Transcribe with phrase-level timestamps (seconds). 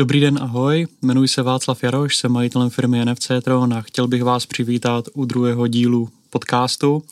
[0.00, 0.86] Dobrý den, ahoj.
[1.02, 5.24] Jmenuji se Václav Jaroš, jsem majitelem firmy NFC Tron a chtěl bych vás přivítat u
[5.24, 7.02] druhého dílu podcastu.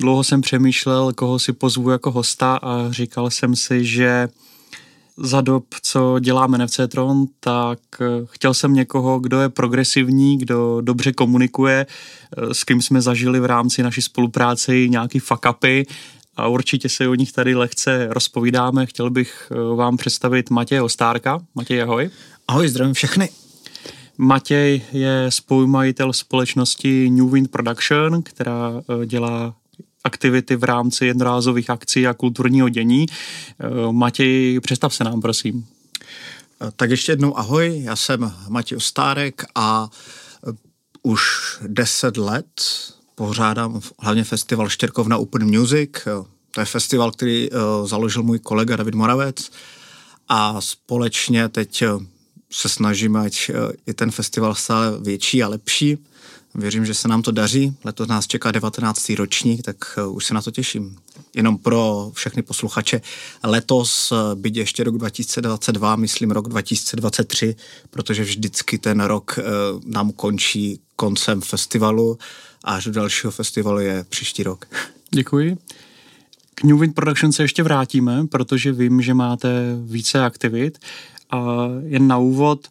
[0.00, 4.28] Dlouho jsem přemýšlel, koho si pozvu jako hosta a říkal jsem si, že
[5.16, 10.80] za dob, co děláme NFC Tron, tak eh, chtěl jsem někoho, kdo je progresivní, kdo
[10.80, 15.86] dobře komunikuje, eh, s kým jsme zažili v rámci naší spolupráce nějaký fuck upy
[16.36, 18.86] a určitě se o nich tady lehce rozpovídáme.
[18.86, 21.40] Chtěl bych eh, vám představit Matěje Ostárka.
[21.54, 22.10] Matěj, ahoj.
[22.48, 23.28] Ahoj, zdravím všechny.
[24.18, 28.72] Matěj je spolumajitel společnosti New Wind Production, která
[29.06, 29.54] dělá
[30.04, 33.06] aktivity v rámci jednorázových akcí a kulturního dění.
[33.08, 35.66] Eh, Matěj, představ se nám, prosím.
[36.62, 39.88] Eh, tak ještě jednou ahoj, já jsem Matěj Ostárek a
[40.48, 40.52] eh,
[41.02, 41.22] už
[41.66, 42.62] deset let
[43.14, 45.90] pořádám hlavně festival Štěrkovna Open Music.
[46.50, 47.48] To je festival, který
[47.84, 49.50] založil můj kolega David Moravec
[50.28, 51.84] a společně teď
[52.52, 53.50] se snažíme, ať
[53.86, 55.98] je ten festival stále větší a lepší.
[56.54, 57.76] Věřím, že se nám to daří.
[57.84, 59.10] Letos nás čeká 19.
[59.10, 60.96] ročník, tak eh, už se na to těším.
[61.34, 63.00] Jenom pro všechny posluchače.
[63.44, 67.56] Letos, eh, byť ještě rok 2022, myslím rok 2023,
[67.90, 69.42] protože vždycky ten rok eh,
[69.86, 72.18] nám končí koncem festivalu
[72.64, 74.66] a až do dalšího festivalu je příští rok.
[75.10, 75.58] Děkuji.
[76.54, 80.78] K New Wind Production se ještě vrátíme, protože vím, že máte více aktivit.
[81.30, 82.68] A jen na úvod,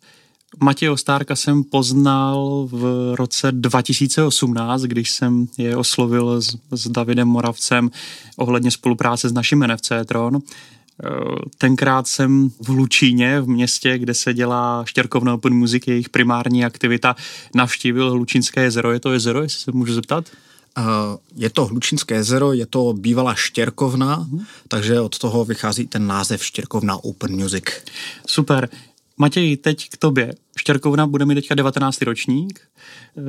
[0.59, 7.91] Matěj Ostárka jsem poznal v roce 2018, když jsem je oslovil s, s Davidem Moravcem
[8.37, 10.39] ohledně spolupráce s naším NFC Tron.
[11.03, 11.09] Eh,
[11.57, 17.15] tenkrát jsem v Hlučíně, v městě, kde se dělá Štěrkovna Open Music, jejich primární aktivita,
[17.55, 18.91] navštívil Hlučínské jezero.
[18.91, 20.25] Je to jezero, jestli se můžu zeptat?
[20.77, 20.83] Uh,
[21.35, 24.45] je to Hlučínské jezero, je to bývalá Štěrkovna, uh-huh.
[24.67, 27.63] takže od toho vychází ten název Štěrkovna Open Music.
[28.27, 28.69] Super.
[29.17, 30.33] Matěj, teď k tobě.
[30.57, 32.01] Štěrkovna bude mít teďka 19.
[32.01, 32.61] ročník.
[33.17, 33.21] Eh,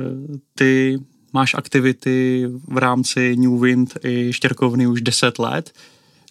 [0.55, 0.99] ty
[1.33, 5.73] máš aktivity v rámci New Wind i Štěrkovny už 10 let.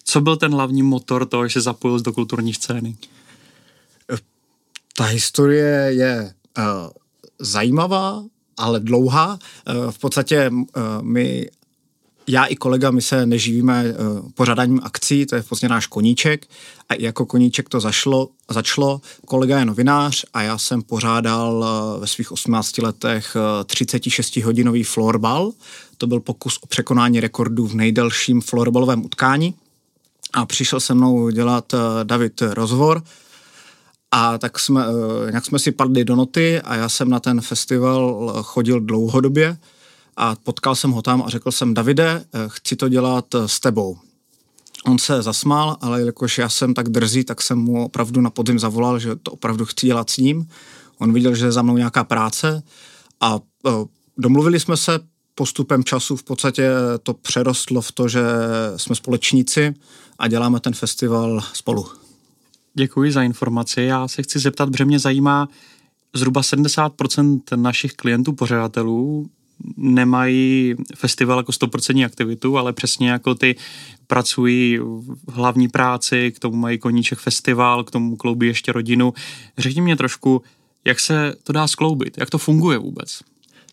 [0.04, 2.97] Co byl ten hlavní motor toho, že se zapojil do kulturní scény?
[4.97, 6.64] Ta historie je uh,
[7.38, 8.25] zajímavá,
[8.56, 9.38] ale dlouhá.
[9.69, 10.50] Uh, v podstatě
[11.00, 11.48] my
[12.26, 16.46] já i kolega, my se neživíme uh, pořádáním akcí, to je vlastně náš koníček
[16.88, 19.00] a jako koníček to zašlo, začalo.
[19.26, 25.52] Kolega je novinář a já jsem pořádal uh, ve svých 18 letech uh, 36-hodinový florbal.
[25.98, 29.54] To byl pokus o překonání rekordu v nejdelším florbalovém utkání
[30.32, 33.02] a přišel se mnou dělat David rozhovor
[34.10, 34.84] a tak jsme,
[35.30, 39.56] nějak jsme si padli do noty a já jsem na ten festival chodil dlouhodobě,
[40.16, 43.60] a potkal jsem ho tam a řekl jsem, Davide, eh, chci to dělat eh, s
[43.60, 43.98] tebou.
[44.86, 48.58] On se zasmál, ale jelikož já jsem tak drzý, tak jsem mu opravdu na podzim
[48.58, 50.48] zavolal, že to opravdu chci dělat s ním.
[50.98, 52.62] On viděl, že je za mnou nějaká práce
[53.20, 53.70] a eh,
[54.19, 55.00] domluvili jsme se
[55.34, 56.70] postupem času v podstatě
[57.02, 58.22] to přerostlo v to, že
[58.76, 59.75] jsme společníci
[60.19, 61.86] a děláme ten festival spolu.
[62.75, 63.82] Děkuji za informaci.
[63.82, 65.48] Já se chci zeptat, protože mě zajímá,
[66.14, 69.31] zhruba 70% našich klientů, pořadatelů
[69.76, 73.56] nemají festival jako 100% aktivitu, ale přesně jako ty
[74.06, 74.78] pracují
[75.26, 79.14] v hlavní práci, k tomu mají koníček festival, k tomu kloubí ještě rodinu.
[79.59, 80.43] Řekni mě trošku,
[80.84, 83.20] jak se to dá skloubit, jak to funguje vůbec?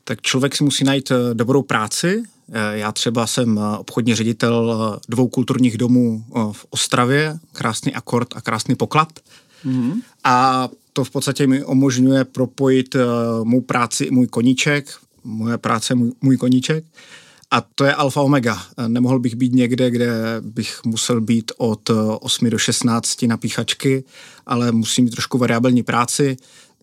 [0.03, 2.23] Tak člověk si musí najít eh, dobrou práci.
[2.51, 8.41] Eh, já třeba jsem eh, obchodní ředitel dvou kulturních domů v Ostravě, krásný akord a
[8.41, 9.19] krásný poklad.
[9.65, 10.01] Mm-hmm.
[10.23, 12.95] A to v podstatě mi umožňuje propojit
[13.43, 14.89] mou práci i můj koníček,
[15.23, 16.85] moje práce, můj, můj koníček.
[17.51, 18.61] A to je alfa omega.
[18.87, 20.11] Nemohl bych být někde, kde
[20.41, 21.89] bych musel být od
[22.19, 24.03] 8 do 16 na píchačky,
[24.45, 26.37] ale musím mít trošku variabilní práci.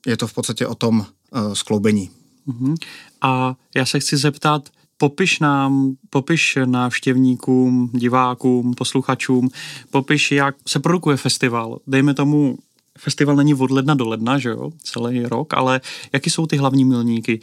[0.06, 2.10] Je to v podstatě o tom uh, skloubení.
[2.48, 2.76] Uh-huh.
[3.20, 4.68] A já se chci zeptat,
[4.98, 9.48] popiš nám, popiš návštěvníkům, divákům, posluchačům,
[9.90, 11.78] popiš, jak se produkuje festival.
[11.86, 12.58] Dejme tomu
[12.98, 15.80] festival není od ledna do ledna, že jo, celý rok, ale
[16.12, 17.40] jaký jsou ty hlavní milníky?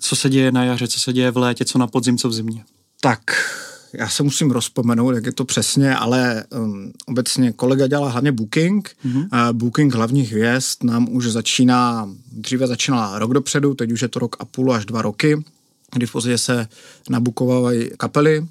[0.00, 2.32] Co se děje na jaře, co se děje v létě, co na podzim, co v
[2.32, 2.64] zimě?
[3.00, 3.20] Tak,
[3.92, 8.90] já se musím rozpomenout, jak je to přesně, ale um, obecně kolega dělá hlavně booking.
[9.06, 9.18] Mm-hmm.
[9.32, 14.18] Uh, booking hlavních hvězd nám už začíná, dříve začínala rok dopředu, teď už je to
[14.18, 15.44] rok a půl až dva roky,
[15.94, 16.68] kdy v podstatě se
[17.10, 18.46] nabukovávají kapely.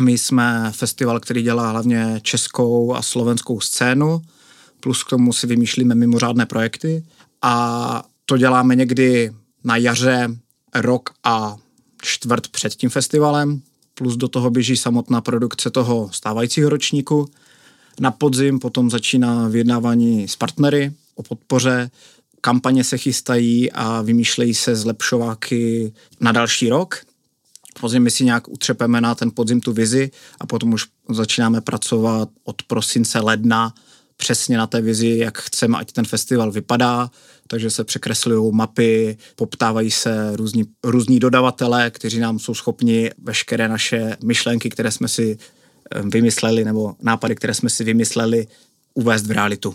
[0.00, 4.22] My jsme festival, který dělá hlavně českou a slovenskou scénu,
[4.88, 7.04] plus k tomu si vymýšlíme mimořádné projekty
[7.42, 9.32] a to děláme někdy
[9.64, 10.28] na jaře
[10.74, 11.56] rok a
[12.02, 13.62] čtvrt před tím festivalem,
[13.94, 17.28] plus do toho běží samotná produkce toho stávajícího ročníku.
[18.00, 21.90] Na podzim potom začíná vyjednávání s partnery o podpoře.
[22.40, 26.96] Kampaně se chystají a vymýšlejí se zlepšováky na další rok.
[27.80, 32.28] Podzim my si nějak utřepeme na ten podzim tu vizi a potom už začínáme pracovat
[32.44, 33.74] od prosince, ledna
[34.20, 37.10] přesně na té vizi, jak chceme, ať ten festival vypadá,
[37.46, 44.16] takže se překreslují mapy, poptávají se různí, různí dodavatelé, kteří nám jsou schopni veškeré naše
[44.24, 45.38] myšlenky, které jsme si
[45.94, 48.46] eh, vymysleli, nebo nápady, které jsme si vymysleli,
[48.94, 49.74] uvést v realitu.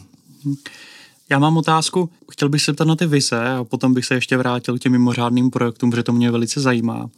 [1.29, 4.37] Já mám otázku, chtěl bych se ptat na ty vize a potom bych se ještě
[4.37, 7.09] vrátil k těm mimořádným projektům, protože to mě velice zajímá.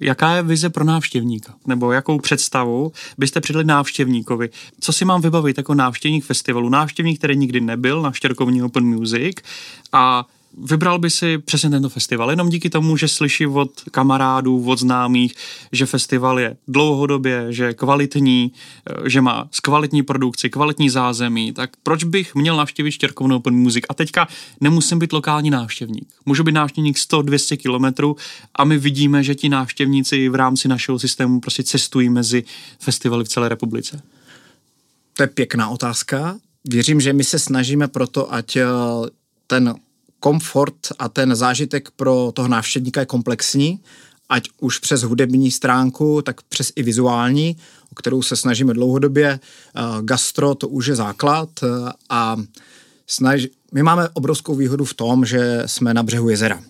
[0.00, 1.54] Jaká je vize pro návštěvníka?
[1.66, 4.50] Nebo jakou představu byste přidali návštěvníkovi?
[4.80, 6.68] Co si mám vybavit jako návštěvník festivalu?
[6.68, 9.36] Návštěvník, který nikdy nebyl na Štěrkovní Open Music
[9.92, 10.26] a
[10.58, 15.34] vybral by si přesně tento festival, jenom díky tomu, že slyší od kamarádů, od známých,
[15.72, 18.52] že festival je dlouhodobě, že je kvalitní,
[18.90, 23.84] eh, že má kvalitní produkci, kvalitní zázemí, tak proč bych měl navštívit Štěrkovnou Open Music?
[23.88, 24.28] A teďka
[24.60, 26.08] nemusím být lokální návštěvník.
[26.26, 28.16] Můžu být návštěvník 100-200 kilometrů
[28.54, 32.44] a my vidíme, že ti návštěvníci v rámci našeho systému prostě cestují mezi
[32.78, 34.02] festivaly v celé republice.
[35.16, 36.36] To je pěkná otázka.
[36.64, 38.64] Věřím, že my se snažíme proto, ať eh,
[39.46, 39.74] ten
[40.24, 43.80] komfort a ten zážitek pro toho návštěvníka je komplexní,
[44.28, 47.56] ať už přes hudební stránku, tak přes i vizuální,
[47.92, 49.28] o kterou se snažíme dlouhodobě.
[49.30, 51.66] Eh, gastro to už je základ eh,
[52.10, 52.36] a
[53.06, 53.46] snaž...
[53.72, 56.60] my máme obrovskou výhodu v tom, že jsme na břehu jezera.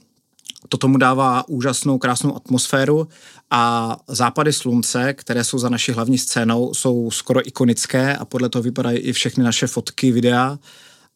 [0.68, 3.08] To tomu dává úžasnou, krásnou atmosféru
[3.50, 8.62] a západy slunce, které jsou za naší hlavní scénou, jsou skoro ikonické a podle toho
[8.62, 10.58] vypadají i všechny naše fotky, videa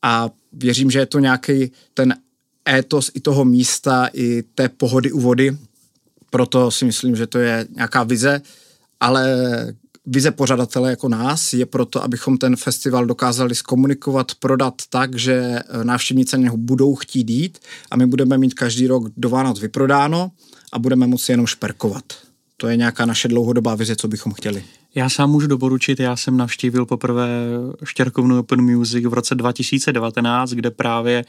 [0.02, 2.14] a věřím, že je to nějaký ten
[2.68, 5.56] étos i toho místa, i té pohody u vody.
[6.30, 8.42] Proto si myslím, že to je nějaká vize,
[9.00, 9.36] ale
[10.06, 16.36] vize pořadatele jako nás je proto, abychom ten festival dokázali zkomunikovat, prodat tak, že návštěvníci
[16.36, 17.58] na něho budou chtít jít
[17.90, 20.30] a my budeme mít každý rok do Vánoc vyprodáno
[20.72, 22.04] a budeme moci jenom šperkovat.
[22.56, 24.64] To je nějaká naše dlouhodobá vize, co bychom chtěli.
[24.94, 27.28] Já sám můžu doporučit, já jsem navštívil poprvé
[27.84, 31.24] Štěrkovnu Open Music v roce 2019, kde právě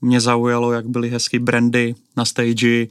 [0.00, 2.86] mě zaujalo, jak byly hezky brandy na stage, eh,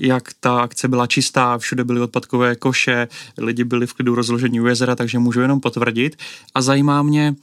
[0.00, 3.08] jak ta akce byla čistá, všude byly odpadkové koše,
[3.38, 6.16] lidi byli v klidu rozložení u jezera, takže můžu jenom potvrdit.
[6.54, 7.34] A zajímá mě,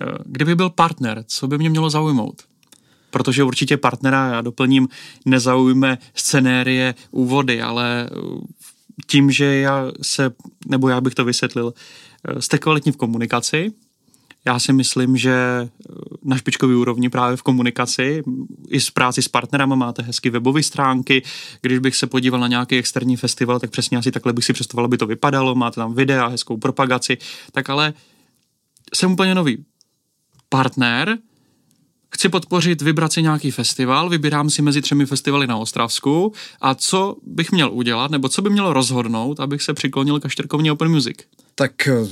[0.00, 2.42] eh, kdyby byl partner, co by mě mělo zaujmout?
[3.10, 4.88] Protože určitě partnera, já doplním,
[5.26, 8.16] nezaujme scenérie úvody, ale eh,
[9.06, 10.30] tím, že já se,
[10.66, 11.74] nebo já bych to vysvětlil,
[12.38, 13.72] jste kvalitní v komunikaci,
[14.46, 15.68] já si myslím, že eh,
[16.24, 18.22] na špičkový úrovni právě v komunikaci
[18.68, 21.22] i s práci s partnerama máte hezky webové stránky.
[21.60, 24.84] Když bych se podíval na nějaký externí festival, tak přesně asi takhle bych si představoval,
[24.84, 25.54] aby to vypadalo.
[25.54, 27.18] Máte tam videa, hezkou propagaci.
[27.52, 27.94] Tak ale
[28.94, 29.64] jsem úplně nový
[30.48, 31.18] partner,
[32.14, 37.16] chci podpořit, vybrat si nějaký festival, vybírám si mezi třemi festivaly na Ostravsku a co
[37.22, 41.16] bych měl udělat, nebo co by mělo rozhodnout, abych se přiklonil ke Štěrkovní Open Music?
[41.54, 42.08] Tak eh,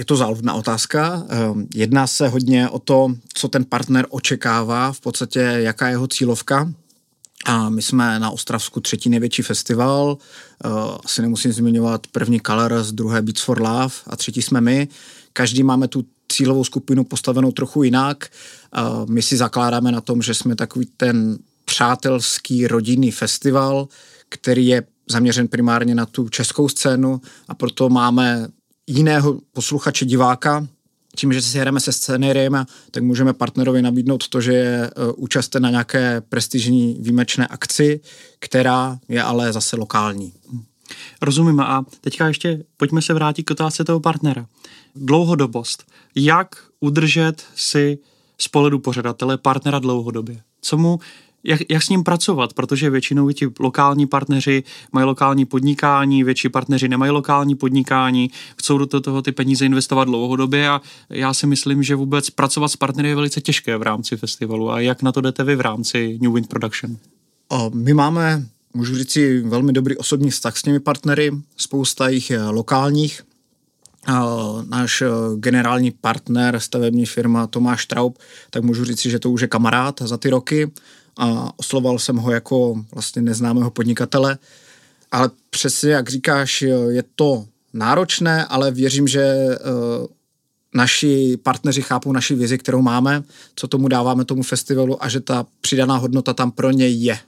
[0.00, 1.26] je to záludná otázka.
[1.28, 6.06] Ehm, jedná se hodně o to, co ten partner očekává, v podstatě jaká je jeho
[6.06, 6.72] cílovka.
[7.44, 10.18] A my jsme na Ostravsku třetí největší festival,
[10.64, 10.72] ehm,
[11.04, 14.88] asi nemusím zmiňovat první Colors, druhé Beats for Love a třetí jsme my.
[15.32, 18.28] Každý máme tu cílovou skupinu postavenou trochu jinak.
[18.72, 23.88] Ehm, my si zakládáme na tom, že jsme takový ten přátelský rodinný festival,
[24.28, 28.48] který je zaměřen primárně na tu českou scénu a proto máme
[28.90, 30.66] jiného posluchače, diváka,
[31.16, 35.62] tím, že si hrajeme se scénériem, tak můžeme partnerovi nabídnout to, že je e, účasten
[35.62, 38.00] na nějaké prestižní výjimečné akci,
[38.38, 40.32] která je ale zase lokální.
[41.22, 44.46] Rozumím a teďka ještě pojďme se vrátit k otázce toho partnera.
[44.94, 45.84] Dlouhodobost.
[46.14, 46.48] Jak
[46.80, 47.98] udržet si
[48.38, 50.40] z pohledu pořadatele partnera dlouhodobě?
[50.60, 51.00] Co mu
[51.44, 56.88] jak, jak s ním pracovat, protože většinou ti lokální partneři mají lokální podnikání, větší partneři
[56.88, 60.80] nemají lokální podnikání, chcou do toho ty peníze investovat dlouhodobě a
[61.10, 64.70] já si myslím, že vůbec pracovat s partnery je velice těžké v rámci festivalu.
[64.70, 66.96] A jak na to jdete vy v rámci New Wind Production?
[67.48, 72.30] O, my máme, můžu říct si, velmi dobrý osobní vztah s těmi partnery, spousta jich
[72.30, 73.22] je lokálních,
[74.68, 75.02] náš
[75.36, 78.18] generální partner, stavební firma Tomáš Traub,
[78.50, 80.70] tak můžu říct, že to už je kamarád za ty roky
[81.16, 84.38] a osloval jsem ho jako vlastně neznámého podnikatele.
[85.12, 89.58] Ale přesně jak říkáš, je to náročné, ale věřím, že eh,
[90.74, 93.22] naši partneři chápou naši vizi, kterou máme,
[93.54, 97.18] co tomu dáváme tomu festivalu a že ta přidaná hodnota tam pro ně je.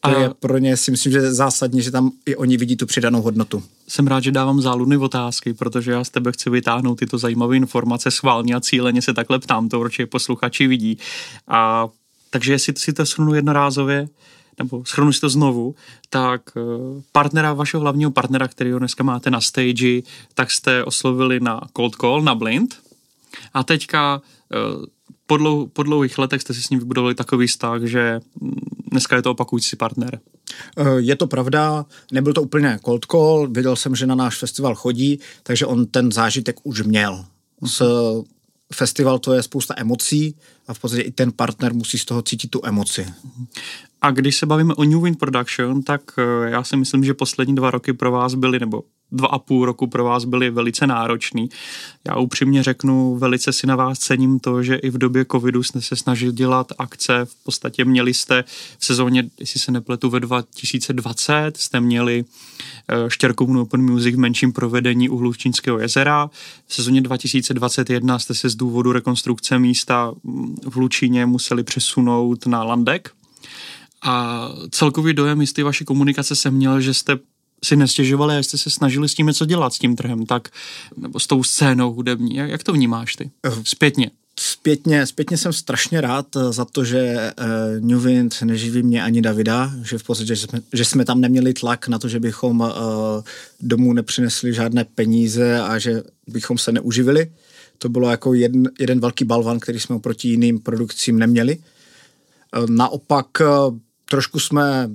[0.00, 2.86] To a je pro ně, si myslím, že zásadně, že tam i oni vidí tu
[2.86, 3.62] přidanou hodnotu.
[3.88, 8.10] Jsem rád, že dávám záludny otázky, protože já z tebe chci vytáhnout tyto zajímavé informace
[8.10, 10.98] schválně a cíleně se takhle ptám, to určitě posluchači vidí.
[11.48, 11.88] A
[12.30, 14.08] takže jestli si to shrnu jednorázově,
[14.58, 15.74] nebo schrnu si to znovu,
[16.10, 16.60] tak eh,
[17.12, 20.02] partnera, vašeho hlavního partnera, kterého dneska máte na stage,
[20.34, 22.80] tak jste oslovili na cold call, na blind.
[23.54, 24.22] A teďka
[24.52, 24.86] eh,
[25.26, 28.60] po, dlou, po dlouhých letech jste si s ním vybudovali takový vztah, že mm,
[28.90, 30.20] dneska je to opakující partner.
[30.76, 34.74] Eh, je to pravda, nebyl to úplně cold call, věděl jsem, že na náš festival
[34.74, 37.24] chodí, takže on ten zážitek už měl.
[37.66, 37.82] S
[38.74, 40.36] festival to je spousta emocí
[40.66, 43.06] a v podstatě i ten partner musí z toho cítit tu emoci.
[44.02, 47.54] A když se bavíme o New Wind Production, tak eh, já si myslím, že poslední
[47.54, 51.48] dva roky pro vás byly, nebo dva a půl roku pro vás byly velice náročný.
[52.08, 55.80] Já upřímně řeknu, velice si na vás cením to, že i v době covidu jste
[55.80, 57.24] se snažili dělat akce.
[57.24, 58.44] V podstatě měli jste
[58.78, 62.24] v sezóně, jestli se nepletu, ve 2020 jste měli
[62.88, 66.30] eh, štěrkovnou Open Music v menším provedení u Hlučínského jezera.
[66.66, 72.62] V sezóně 2021 jste se z důvodu rekonstrukce místa mm, v Lučíně museli přesunout na
[72.62, 73.10] Landek.
[74.02, 77.18] A celkový dojem z té vaší komunikace jsem měl, že jste
[77.64, 80.48] si nestěžovali a jste se snažili s tím něco dělat, s tím trhem, tak,
[80.96, 82.36] nebo s tou scénou hudební.
[82.36, 83.30] Jak, jak to vnímáš ty?
[83.64, 84.10] Zpětně.
[84.42, 89.22] Zpětně, zpětně jsem strašně rád eh, za to, že uh, New Wind neživí mě ani
[89.22, 92.60] Davida, že v podstatě, že jsme, že jsme tam neměli tlak na to, že bychom
[92.60, 92.68] uh,
[93.60, 97.32] domů nepřinesli žádné peníze a že bychom se neuživili.
[97.78, 101.58] To bylo jako jeden, jeden velký balvan, který jsme oproti jiným produkcím neměli.
[101.58, 103.78] Uh, naopak uh,
[104.10, 104.90] trošku jsme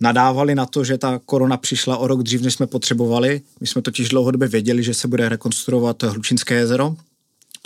[0.00, 3.40] nadávali na to, že ta korona přišla o rok dřív, než jsme potřebovali.
[3.60, 6.96] My jsme totiž dlouhodobě věděli, že se bude rekonstruovat Hlučínské jezero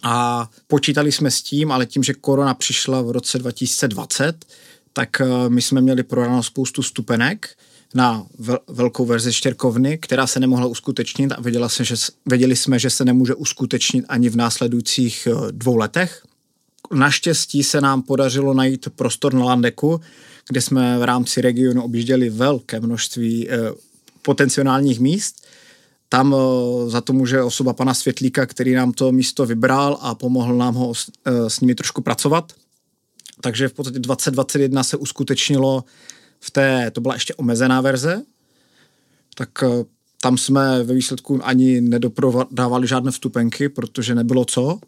[0.02, 4.44] a počítali jsme s tím, ale tím, že korona přišla v roce 2020,
[4.92, 7.48] tak eh, my jsme měli prodáno spoustu stupenek
[7.94, 8.26] na
[8.68, 11.94] velkou verzi štěrkovny, která se nemohla uskutečnit a věděla se, že,
[12.26, 16.22] věděli jsme, že se nemůže uskutečnit ani v následujících eh, dvou letech.
[16.92, 20.00] Naštěstí se nám podařilo najít prostor na Landeku,
[20.48, 23.56] kde jsme v rámci regionu objížděli velké množství eh,
[24.22, 25.46] potenciálních míst.
[26.08, 30.56] Tam eh, za to může osoba pana Světlíka, který nám to místo vybral a pomohl
[30.56, 32.52] nám ho s, eh, nimi trošku pracovat.
[33.40, 35.84] Takže v podstatě 2021 se uskutečnilo
[36.40, 38.22] v té, to byla ještě omezená verze,
[39.34, 39.64] tak
[40.22, 44.78] tam jsme ve výsledku ani nedoprodávali žádné vstupenky, protože nebylo co.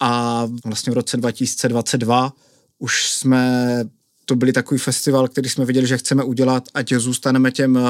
[0.00, 2.32] A vlastně v roce 2022
[2.78, 3.84] už jsme
[4.24, 7.82] to byl takový festival, který jsme viděli, že chceme udělat, ať zůstaneme těm eh,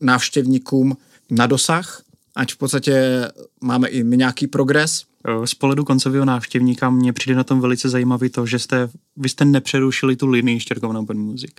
[0.00, 0.96] návštěvníkům
[1.30, 2.02] na dosah,
[2.36, 3.28] ať v podstatě
[3.60, 5.04] máme i my nějaký progres.
[5.28, 9.28] Eh, z pohledu koncového návštěvníka mě přijde na tom velice zajímavý to, že jste, vy
[9.28, 11.52] jste nepřerušili tu linii Štěrkovna Open Music.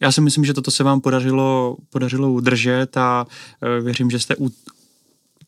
[0.00, 3.26] Já si myslím, že toto se vám podařilo, podařilo udržet a
[3.62, 4.36] eh, věřím, že jste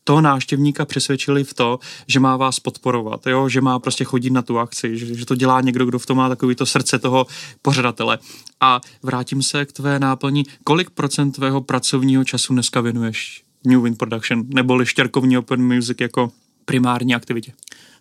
[0.07, 3.49] toho návštěvníka přesvědčili v to, že má vás podporovat, jo?
[3.49, 6.17] že má prostě chodit na tu akci, že, že to dělá někdo, kdo v tom
[6.17, 7.25] má takový to srdce toho
[7.61, 8.19] pořadatele.
[8.61, 10.43] A vrátím se k tvé náplni.
[10.63, 16.31] Kolik procent tvého pracovního času dneska věnuješ New Wind Production neboli štěrkovní Open Music jako
[16.65, 17.53] primární aktivitě?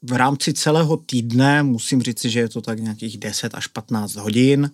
[0.03, 4.71] V rámci celého týdne musím říct, že je to tak nějakých 10 až 15 hodin.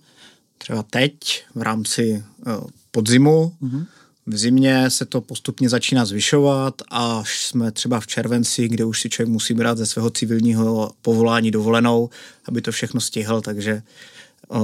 [0.58, 3.52] Třeba teď v rámci uh, podzimu.
[3.62, 3.86] Mm-hmm
[4.26, 9.08] v zimě se to postupně začíná zvyšovat a jsme třeba v červenci, kde už si
[9.08, 12.10] člověk musí brát ze svého civilního povolání dovolenou,
[12.44, 13.82] aby to všechno stihl, takže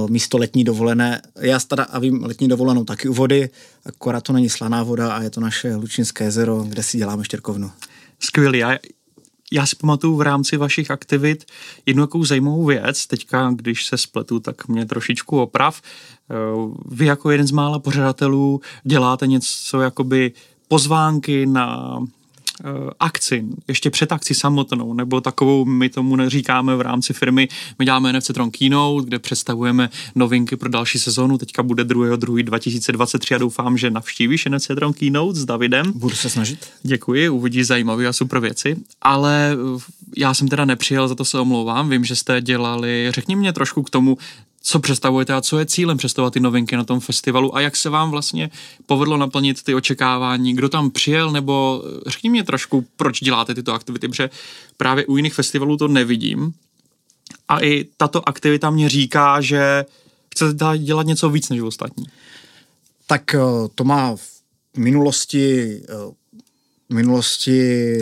[0.09, 1.21] místo letní dovolené.
[1.39, 3.49] Já teda a vím letní dovolenou taky u vody,
[3.85, 7.71] akorát to není slaná voda a je to naše Lučinské jezero, kde si děláme štěrkovnu.
[8.19, 8.59] Skvělý.
[8.59, 8.77] Já,
[9.51, 11.45] já si pamatuju v rámci vašich aktivit
[11.85, 13.07] jednu takovou zajímavou věc.
[13.07, 15.81] Teďka, když se spletu, tak mě trošičku oprav.
[16.29, 16.35] Eh,
[16.85, 20.31] vy jako jeden z mála pořadatelů děláte něco jakoby
[20.67, 21.99] pozvánky na
[22.63, 27.47] Eh, akci, ještě před akci samotnou, nebo takovou, my tomu říkáme v rámci firmy,
[27.79, 32.15] my děláme NFC Tron Keynote, kde představujeme novinky pro další sezónu, teďka bude 2.
[32.15, 32.43] 2.
[32.43, 35.91] 2023 a doufám, že navštívíš NFC Tron Keynote s Davidem.
[35.95, 36.67] Budu se snažit.
[36.83, 39.81] Děkuji, uvidíš zajímavé a super věci, ale eh,
[40.17, 43.83] já jsem teda nepřijel, za to se omlouvám, vím, že jste dělali, řekni mě trošku
[43.83, 44.17] k tomu,
[44.61, 47.89] co představujete a co je cílem představovat ty novinky na tom festivalu a jak se
[47.89, 48.49] vám vlastně
[48.85, 54.07] povedlo naplnit ty očekávání, kdo tam přijel, nebo řekni mě trošku, proč děláte tyto aktivity,
[54.07, 54.29] protože
[54.77, 56.53] právě u jiných festivalů to nevidím.
[57.47, 59.85] A i tato aktivita mě říká, že
[60.33, 62.05] chcete dělat něco víc než ostatní.
[63.07, 63.39] Tak eh,
[63.75, 66.19] to má v minulosti eh,
[66.89, 67.97] v minulosti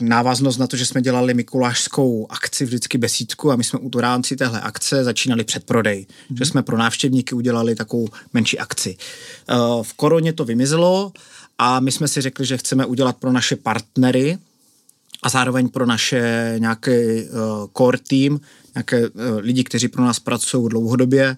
[0.00, 4.00] návaznost na to, že jsme dělali mikulášskou akci vždycky besídku a my jsme u to
[4.00, 6.38] rámci téhle akce začínali předprodej, mm-hmm.
[6.38, 8.96] že jsme pro návštěvníky udělali takovou menší akci.
[9.82, 11.12] V koroně to vymizelo
[11.58, 14.38] a my jsme si řekli, že chceme udělat pro naše partnery
[15.22, 16.90] a zároveň pro naše nějaký
[17.76, 18.40] core team,
[18.74, 21.36] nějaké lidi, kteří pro nás pracují dlouhodobě,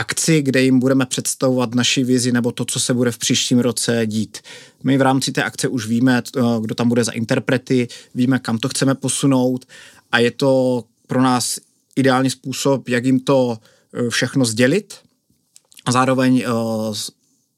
[0.00, 4.02] akci, kde jim budeme představovat naši vizi nebo to, co se bude v příštím roce
[4.06, 4.38] dít.
[4.84, 6.22] My v rámci té akce už víme,
[6.60, 9.66] kdo tam bude za interprety, víme, kam to chceme posunout
[10.12, 11.58] a je to pro nás
[11.96, 14.94] ideální způsob, jak jim to e, všechno sdělit
[15.86, 16.96] a zároveň uh,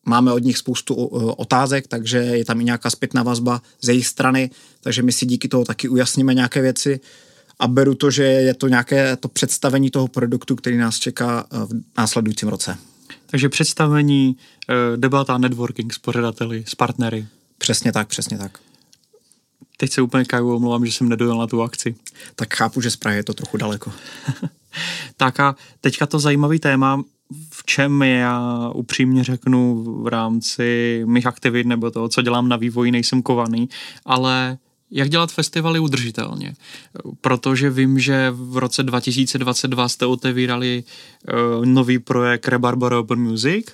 [0.06, 0.94] máme od nich spoustu
[1.36, 5.48] otázek, takže je tam i nějaká zpětná vazba ze jejich strany, takže my si díky
[5.48, 7.00] toho taky ujasníme nějaké věci
[7.62, 11.58] a beru to, že je to nějaké to představení toho produktu, který nás čeká eh,
[11.66, 12.78] v následujícím roce.
[13.26, 14.36] Takže představení,
[14.68, 17.26] eh, debata, networking s pořadateli, s partnery.
[17.58, 18.58] Přesně tak, přesně tak.
[19.76, 21.94] Teď se úplně kaju omlouvám, že jsem nedojel na tu akci.
[22.36, 23.92] Tak chápu, že z Prahy je to trochu daleko.
[25.16, 27.02] tak a teďka to zajímavý téma,
[27.50, 32.90] v čem já upřímně řeknu v rámci mých aktivit nebo toho, co dělám na vývoji,
[32.90, 33.68] nejsem kovaný,
[34.04, 34.58] ale
[34.92, 36.54] jak dělat festivaly udržitelně.
[37.20, 43.66] Protože vím, že v roce 2022 jste otevírali uh, nový projekt Rebarbara Open Music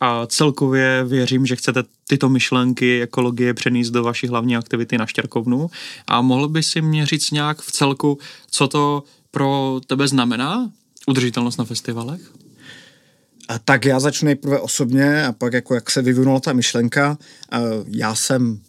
[0.00, 5.70] a celkově věřím, že chcete tyto myšlenky ekologie přenést do vaší hlavní aktivity na Štěrkovnu.
[6.06, 8.18] A mohl by si mě říct nějak v celku,
[8.50, 10.70] co to pro tebe znamená,
[11.06, 12.41] udržitelnost na festivalech?
[13.64, 17.18] Tak já začnu nejprve osobně a pak jako jak se vyvinula ta myšlenka.
[17.86, 18.60] Já jsem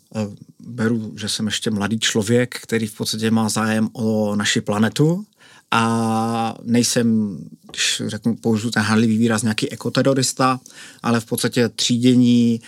[0.59, 5.25] beru, že jsem ještě mladý člověk, který v podstatě má zájem o naši planetu.
[5.71, 7.37] A nejsem,
[7.71, 10.59] když řeknu, použiju ten handlivý výraz, nějaký ekoterorista,
[11.03, 12.61] ale v podstatě třídění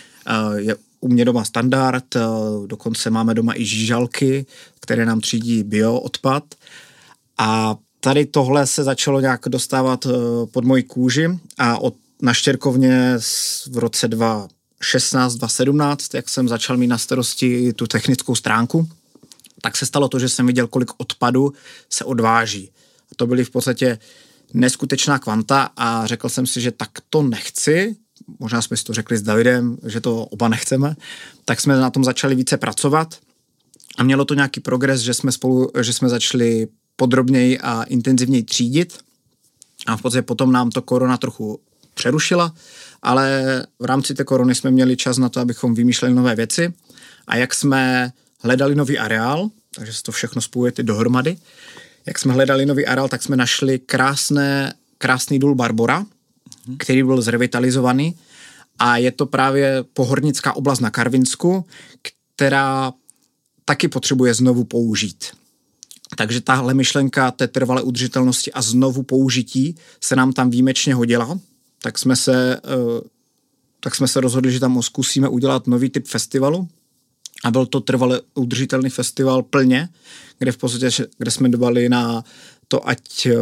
[0.56, 2.04] je u mě doma standard,
[2.66, 4.46] dokonce máme doma i žížalky,
[4.80, 6.54] které nám třídí bioodpad.
[7.38, 10.06] A tady tohle se začalo nějak dostávat
[10.52, 13.18] pod moji kůži a od na Štěrkovně
[13.70, 18.88] v roce 2016, 2017, jak jsem začal mít na starosti tu technickou stránku,
[19.62, 21.52] tak se stalo to, že jsem viděl, kolik odpadu
[21.90, 22.70] se odváží.
[23.12, 23.98] A to byly v podstatě
[24.54, 27.96] neskutečná kvanta a řekl jsem si, že tak to nechci,
[28.38, 30.96] možná jsme si to řekli s Davidem, že to oba nechceme,
[31.44, 33.18] tak jsme na tom začali více pracovat
[33.98, 38.98] a mělo to nějaký progres, že jsme spolu, že jsme začali podrobněji a intenzivněji třídit.
[39.86, 41.60] A v podstatě potom nám to korona trochu
[41.96, 42.54] přerušila,
[43.02, 43.42] ale
[43.78, 46.72] v rámci té korony jsme měli čas na to, abychom vymýšleli nové věci
[47.26, 51.36] a jak jsme hledali nový areál, takže se to všechno spojuje ty dohromady,
[52.06, 56.76] jak jsme hledali nový areál, tak jsme našli krásné, krásný důl Barbora, mm-hmm.
[56.78, 58.14] který byl zrevitalizovaný
[58.78, 61.64] a je to právě pohornická oblast na Karvinsku,
[62.36, 62.92] která
[63.64, 65.24] taky potřebuje znovu použít.
[66.16, 71.38] Takže tahle myšlenka té trvalé udržitelnosti a znovu použití se nám tam výjimečně hodila,
[71.86, 73.00] tak jsme se, eh,
[73.80, 76.68] tak jsme se rozhodli, že tam zkusíme udělat nový typ festivalu.
[77.44, 79.88] A byl to trvale udržitelný festival plně,
[80.38, 82.24] kde v podstatě, kde jsme dbali na
[82.68, 83.34] to, ať eh,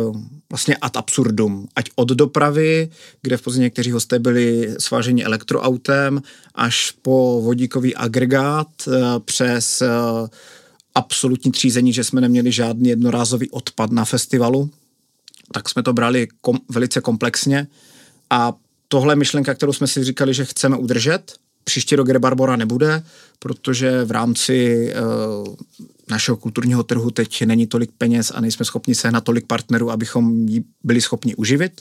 [0.50, 2.90] vlastně ad absurdum, ať od dopravy,
[3.22, 6.22] kde v podstatě někteří hosté byli sváženi elektroautem,
[6.54, 8.90] až po vodíkový agregát, eh,
[9.24, 9.83] přes
[10.94, 14.70] absolutní třízení, že jsme neměli žádný jednorázový odpad na festivalu,
[15.52, 17.66] tak jsme to brali kom, velice komplexně
[18.30, 18.52] a
[18.88, 21.32] tohle myšlenka, kterou jsme si říkali, že chceme udržet.
[21.64, 23.02] Příští rok Barbora nebude,
[23.38, 24.88] protože v rámci
[25.46, 25.54] uh,
[26.10, 30.64] našeho kulturního trhu teď není tolik peněz a nejsme schopni sehnat tolik partnerů, abychom ji
[30.84, 31.80] byli schopni uživit.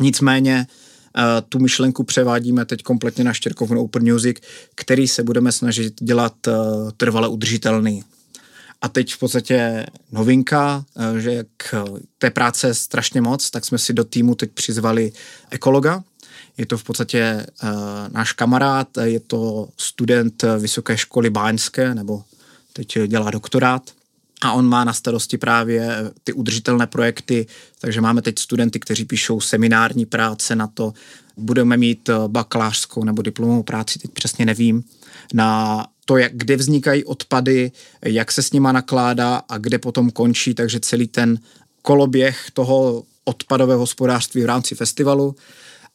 [0.00, 4.36] Nicméně uh, tu myšlenku převádíme teď kompletně na Štěrkovnu Open Music,
[4.74, 6.54] který se budeme snažit dělat uh,
[6.96, 8.04] trvale udržitelný.
[8.82, 11.74] A teď v podstatě novinka, eh, že jak
[12.18, 15.12] té práce je strašně moc, tak jsme si do týmu teď přizvali
[15.50, 16.02] ekologa.
[16.56, 17.68] Je to v podstatě uh,
[18.08, 22.24] náš kamarád, je to student Vysoké školy báňské, nebo
[22.72, 23.90] teď dělá doktorát.
[24.40, 27.46] A on má na starosti právě ty udržitelné projekty,
[27.78, 30.92] takže máme teď studenty, kteří píšou seminární práce na to.
[31.36, 34.84] Budeme mít eh, bakalářskou nebo diplomovou práci, teď přesně nevím,
[35.34, 37.72] na to, jak, kde vznikají odpady,
[38.04, 41.38] jak se s nima nakládá a kde potom končí, takže celý ten
[41.82, 45.36] koloběh toho odpadového hospodářství v rámci festivalu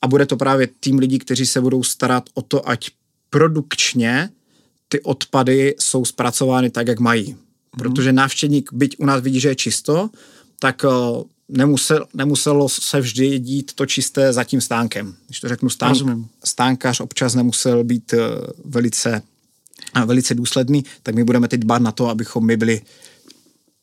[0.01, 2.89] a bude to právě tým lidí, kteří se budou starat o to, ať
[3.29, 4.29] produkčně
[4.87, 7.31] ty odpady jsou zpracovány tak, jak mají.
[7.31, 7.37] Mm.
[7.77, 10.09] Protože návštěvník, byť u nás vidí, že je čisto,
[10.59, 15.15] tak eh, nemusel, nemuselo se vždy dít to čisté za tím stánkem.
[15.25, 15.95] Když to řeknu, stán,
[16.43, 18.19] stánkař občas nemusel být eh,
[18.65, 19.21] velice
[20.03, 22.81] velice důsledný, tak my budeme teď dbát na to, abychom my byli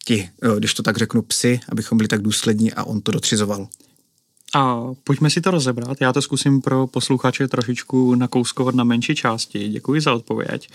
[0.04, 3.68] ti, když to tak řeknu, psy, abychom byli tak důslední a on to dotřizoval.
[4.54, 6.00] A pojďme si to rozebrat.
[6.00, 9.68] Já to zkusím pro posluchače trošičku nakouskovat na menší části.
[9.68, 10.68] Děkuji za odpověď.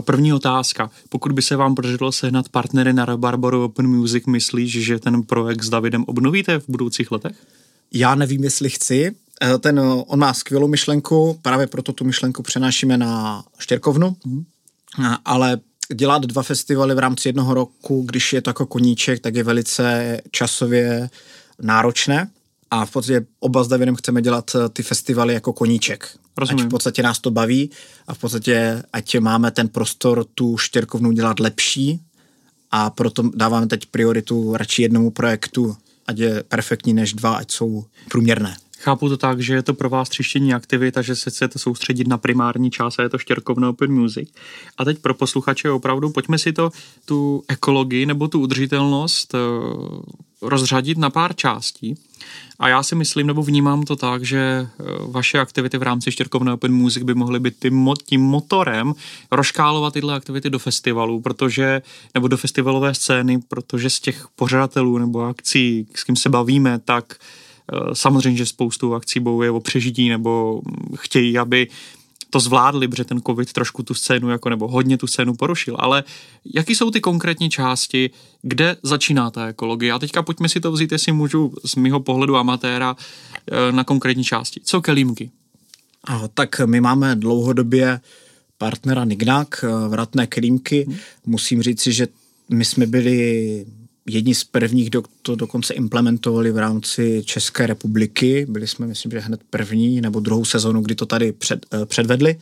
[0.00, 0.90] První otázka.
[1.08, 5.62] Pokud by se vám podařilo sehnat partnery na Rabarbaru Open Music, myslíš, že ten projekt
[5.62, 7.36] s Davidem obnovíte v budoucích letech?
[7.92, 9.14] Já nevím, jestli chci.
[9.42, 14.44] Eh, ten, on má skvělou myšlenku, právě proto tu myšlenku přenášíme na Štěrkovnu, mm.
[15.24, 15.58] Ale
[15.94, 20.16] dělat dva festivaly v rámci jednoho roku, když je to jako koníček, tak je velice
[20.30, 21.10] časově
[21.62, 22.30] náročné
[22.70, 26.08] a v podstatě oba s Davidem chceme dělat eh, ty festivaly jako koníček.
[26.36, 26.64] Rozumím.
[26.64, 27.70] Ať v podstatě nás to baví
[28.06, 32.00] a v podstatě ať máme ten prostor tu štěrkovnu dělat lepší
[32.70, 37.84] a proto dáváme teď prioritu radši jednomu projektu, ať je perfektní než dva, ať jsou
[38.10, 38.56] průměrné.
[38.78, 42.18] Chápu to tak, že je to pro vás třištění aktivita, že se chcete soustředit na
[42.18, 44.28] primární část a je to štěrkovno Open Music.
[44.78, 46.70] A teď pro posluchače opravdu, pojďme si to,
[47.04, 49.38] tu ekologii nebo tu udržitelnost eh,
[50.42, 51.94] rozřadit na pár částí.
[52.58, 56.52] A já si myslím, nebo vnímám to tak, že eh, vaše aktivity v rámci Štěrkovné
[56.52, 58.94] Open Music by mohly být tím, tím motorem
[59.32, 61.82] rozkálovat tyhle aktivity do festivalů, protože,
[62.14, 67.16] nebo do festivalové scény, protože z těch pořadatelů nebo akcí, s kým se bavíme, tak
[67.20, 67.45] eh,
[67.92, 70.60] samozřejmě, že spoustu akcí bojuje o přežití nebo
[70.96, 71.68] chtějí, aby
[72.30, 76.04] to zvládli, protože ten covid trošku tu scénu jako nebo hodně tu scénu porušil, ale
[76.54, 78.10] jaký jsou ty konkrétní části,
[78.42, 79.92] kde začíná ta ekologie?
[79.92, 84.24] A teďka pojďme si to vzít, jestli můžu z mého pohledu amatéra eh, na konkrétní
[84.24, 84.60] části.
[84.64, 85.30] Co kelímky?
[86.34, 88.00] Tak my máme dlouhodobě
[88.58, 90.84] partnera Nignak, eh, vratné kelímky.
[90.88, 90.96] Hmm.
[91.26, 92.08] Musím říci, že
[92.50, 93.66] my jsme byli
[94.06, 98.46] jedni z prvních, kdo to dokonce implementovali v rámci České republiky.
[98.48, 102.38] Byli jsme, myslím, že hned první nebo druhou sezonu, kdy to tady před, eh, předvedli.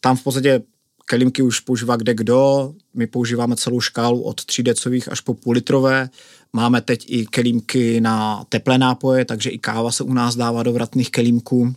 [0.00, 0.62] Tam v podstatě
[1.06, 2.74] kelímky už používá kde kdo.
[2.94, 6.10] My používáme celou škálu od 3 decových až po půl litrové.
[6.52, 10.72] Máme teď i kelímky na teplé nápoje, takže i káva se u nás dává do
[10.72, 11.74] vratných kelímků.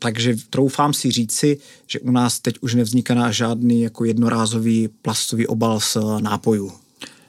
[0.00, 5.80] Takže troufám si říci, že u nás teď už nevzniká žádný jako jednorázový plastový obal
[5.80, 6.85] s nápojů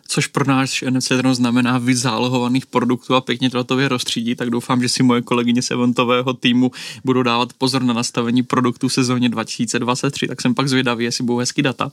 [0.08, 4.82] což pro náš NFC znamená víc zálohovaných produktů a pěkně to to rozstřídí, tak doufám,
[4.82, 6.72] že si moje kolegyně z eventového týmu
[7.04, 11.38] budou dávat pozor na nastavení produktů v sezóně 2023, tak jsem pak zvědavý, jestli budou
[11.38, 11.92] hezký data.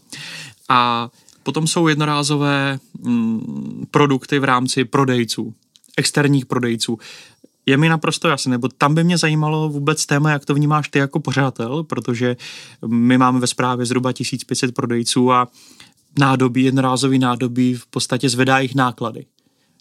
[0.68, 1.10] A
[1.42, 5.54] potom jsou jednorázové mm, produkty v rámci prodejců,
[5.96, 6.98] externích prodejců.
[7.66, 10.98] Je mi naprosto jasné, nebo tam by mě zajímalo vůbec téma, jak to vnímáš ty
[10.98, 12.36] jako pořadatel, protože
[12.86, 15.48] my máme ve správě zhruba 1500 prodejců a
[16.18, 19.24] nádobí, jednorázový nádobí v podstatě zvedá jejich náklady.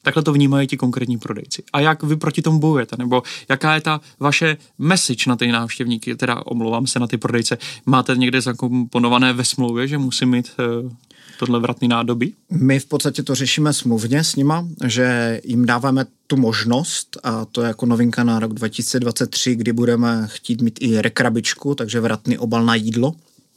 [0.03, 1.63] Takhle to vnímají ti konkrétní prodejci.
[1.73, 2.95] A jak vy proti tomu bojujete?
[2.99, 7.57] Nebo jaká je ta vaše message na ty návštěvníky, teda omlouvám se na ty prodejce,
[7.85, 10.51] máte někde zakomponované ve smlouvě, že musí mít
[10.83, 10.91] uh,
[11.39, 12.33] tohle vratný nádobí?
[12.51, 17.61] My v podstatě to řešíme smluvně s nima, že jim dáváme tu možnost, a to
[17.61, 22.65] je jako novinka na rok 2023, kdy budeme chtít mít i rekrabičku, takže vratný obal
[22.65, 23.13] na jídlo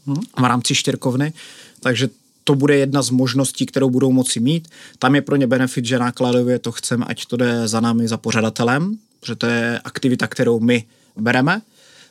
[0.06, 0.16] hmm.
[0.40, 1.32] v rámci štěrkovny.
[1.80, 2.08] Takže
[2.46, 4.68] to bude jedna z možností, kterou budou moci mít.
[4.98, 8.16] Tam je pro ně benefit, že nákladově to chceme, ať to jde za námi, za
[8.16, 10.84] pořadatelem, protože to je aktivita, kterou my
[11.16, 11.62] bereme.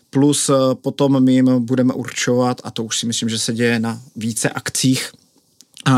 [0.09, 3.79] Plus eh, potom my jim budeme určovat, a to už si myslím, že se děje
[3.79, 5.11] na více akcích,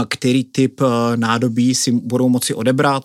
[0.08, 3.04] který typ eh, nádobí si budou moci odebrat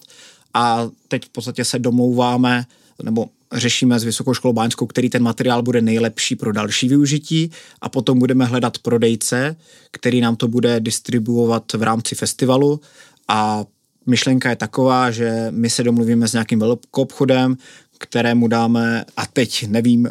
[0.54, 2.64] a teď v podstatě se domlouváme,
[3.02, 7.88] nebo řešíme s Vysokou školou báňskou, který ten materiál bude nejlepší pro další využití a
[7.88, 9.56] potom budeme hledat prodejce,
[9.90, 12.80] který nám to bude distribuovat v rámci festivalu.
[13.28, 13.64] A
[14.06, 17.56] myšlenka je taková, že my se domluvíme s nějakým velkoobchodem,
[17.98, 20.10] kterému dáme, a teď nevím, eh,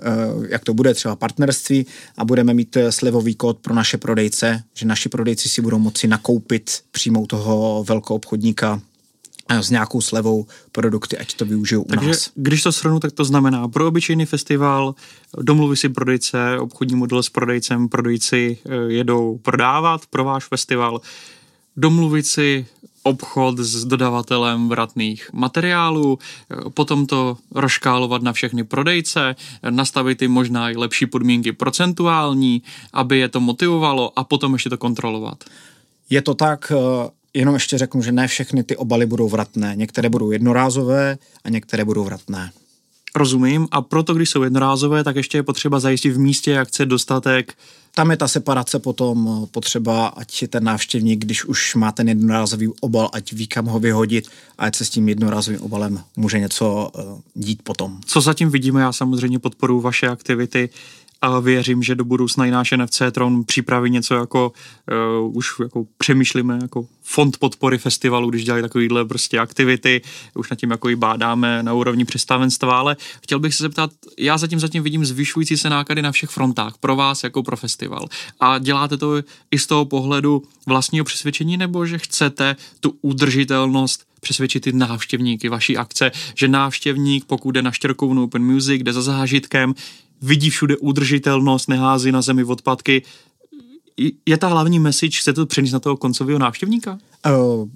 [0.50, 1.86] jak to bude, třeba partnerství,
[2.18, 6.08] a budeme mít eh, slevový kód pro naše prodejce, že naši prodejci si budou moci
[6.08, 8.82] nakoupit přímo toho velkoobchodníka
[9.60, 12.30] s nějakou slevou produkty, ať to využijou Takže, u nás.
[12.36, 14.96] když to shrnu, tak to znamená pro obyčejný festival
[15.38, 21.02] domluví si prodejce, obchodní model s prodejcem, prodejci eh, jedou prodávat pro váš festival,
[21.78, 22.66] domluvit si
[23.04, 29.36] obchod s dodavatelem vratných materiálů, eh, potom to rozškálovat na všechny prodejce,
[29.70, 32.62] nastavit jim možná i lepší podmínky procentuální,
[32.94, 35.44] aby je to motivovalo a potom ještě to kontrolovat.
[36.10, 39.76] Je to tak, eh, jenom ještě řeknu, že ne všechny ty obaly budou vratné.
[39.76, 42.52] Některé budou jednorázové a některé budou vratné.
[43.16, 43.68] Rozumím.
[43.72, 47.54] A proto, když jsou jednorázové, tak ještě je potřeba zajistit v místě akce dostatek.
[47.96, 53.10] Tam je ta separace potom potřeba, ať ten návštěvník, když už má ten jednorázový obal,
[53.14, 57.20] ať ví, kam ho vyhodit a ať se s tím jednorázovým obalem může něco uh,
[57.34, 58.00] dít potom.
[58.06, 60.70] Co zatím vidíme, já samozřejmě podporuji vaše aktivity
[61.22, 64.52] a věřím, že do budoucna i náš NFC Tron připraví něco jako,
[65.24, 70.02] uh, už jako přemýšlíme jako fond podpory festivalu, když dělají takovýhle prostě aktivity,
[70.36, 74.38] už nad tím jako i bádáme na úrovni představenstva, ale chtěl bych se zeptat, já
[74.38, 78.08] zatím zatím vidím zvyšující se náklady na všech frontách pro vás jako pro festival.
[78.40, 79.14] A děláte to
[79.52, 85.78] i z toho pohledu vlastního přesvědčení nebo že chcete tu udržitelnost přesvědčit ty návštěvníky vaší
[85.78, 89.74] akce, že návštěvník, pokud jde na Štěrkovnu Open Music, jde za zážitkem,
[90.22, 93.04] vidí všude udržitelnost, nehází na zemi odpadky.
[94.26, 97.00] Je ta hlavní message, chcete to přenést na toho koncového návštěvníka?
[97.26, 97.32] Eh,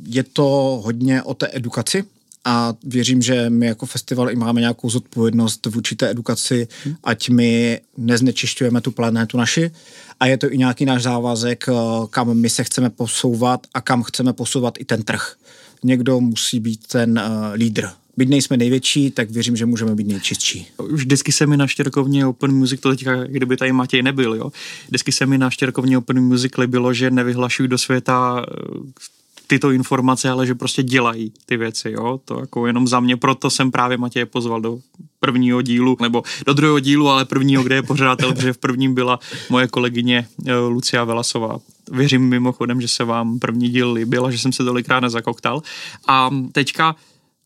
[0.07, 2.03] je to hodně o té edukaci,
[2.47, 6.95] a věřím, že my jako festival i máme nějakou zodpovědnost vůči té edukaci, hmm.
[7.03, 9.71] ať my neznečišťujeme tu planetu naši
[10.19, 11.73] a je to i nějaký náš závazek, eh,
[12.09, 15.35] kam my se chceme posouvat a kam chceme posouvat i ten trh.
[15.83, 20.67] Někdo musí být ten uh, lídr byť nejsme největší, tak věřím, že můžeme být nejčistší.
[20.91, 24.51] Vždycky se mi na Štěrkovně Open Music, to teďka, kdyby tady Matěj nebyl, jo,
[24.87, 28.55] vždycky se mi na Štěrkovně Open Music líbilo, že nevyhlašují do světa eh,
[29.47, 33.49] tyto informace, ale že prostě dělají ty věci, jo, to jako jenom za mě, proto
[33.49, 34.79] jsem právě Matěje pozval do
[35.19, 39.19] prvního dílu, nebo do druhého dílu, ale prvního, kde je pořadatel, protože v prvním byla
[39.49, 41.59] moje kolegyně eh, Lucia Velasová.
[41.91, 45.61] Věřím mimochodem, že se vám první díl líbil a že jsem se tolikrát nezakoktal.
[46.07, 46.95] A teďka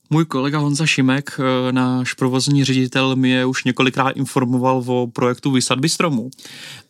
[0.10, 5.90] můj kolega Honza Šimek, eh, náš provozní ředitel, mě už několikrát informoval o projektu vysadby
[5.90, 6.30] stromů.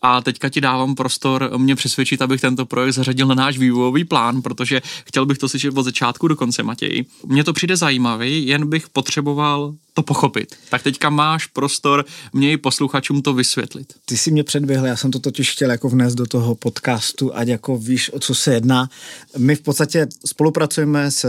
[0.01, 4.41] A teďka ti dávám prostor mě přesvědčit, abych tento projekt zařadil na náš vývojový plán,
[4.41, 7.05] protože chtěl bych to slyšet od začátku do konce, Matěj.
[7.25, 10.55] Mně to přijde zajímavý, jen bych potřeboval to pochopit.
[10.69, 13.93] Tak teďka máš prostor mě i posluchačům to vysvětlit.
[14.05, 17.47] Ty si mě předběhl, já jsem to totiž chtěl jako vnést do toho podcastu, ať
[17.47, 18.89] jako víš, o co se jedná.
[19.37, 21.25] My v podstatě spolupracujeme s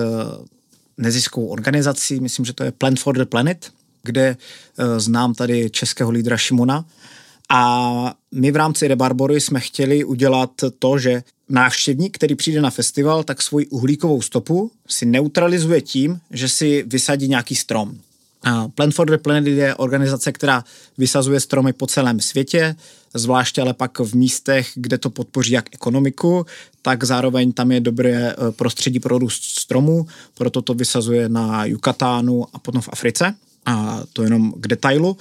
[1.01, 6.11] neziskovou organizací, myslím, že to je Plan for the Planet, kde uh, znám tady českého
[6.11, 6.85] lídra Šimona.
[7.53, 13.25] A my v rámci Rebarbory jsme chtěli udělat to, že návštěvník, který přijde na festival,
[13.25, 17.99] tak svoji uhlíkovou stopu si neutralizuje tím, že si vysadí nějaký strom.
[18.75, 20.65] Plan for the Planet je organizace, která
[20.99, 22.77] vysazuje stromy po celém světě,
[23.15, 26.47] zvláště ale pak v místech, kde to podpoří jak ekonomiku,
[26.83, 32.47] tak zároveň tam je dobré eh, prostředí pro růst stromů, proto to vysazuje na Yucatánu
[32.53, 33.35] a potom v Africe.
[33.67, 35.17] A to jenom k detailu.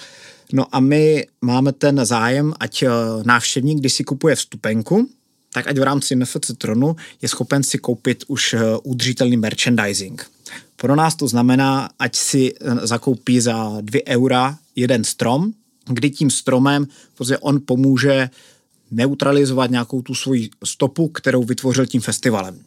[0.53, 2.89] No a my máme ten zájem, ať eh,
[3.23, 5.09] návštěvník, když si kupuje vstupenku,
[5.53, 10.25] tak ať v rámci NFC Tronu je schopen si koupit už eh, udržitelný merchandising.
[10.75, 15.53] Pro nás to znamená, ať si zakoupí za 2 eura jeden strom,
[15.85, 16.87] kdy tím stromem
[17.19, 18.29] protože on pomůže
[18.91, 22.59] neutralizovat nějakou tu svoji stopu, kterou vytvořil tím festivalem.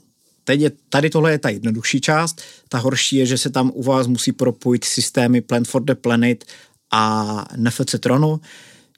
[0.44, 3.82] Teď je, tady tohle je ta jednodušší část, ta horší je, že se tam u
[3.82, 6.44] vás musí propojit systémy Plant for the Planet
[6.90, 8.40] a NFC Tronu.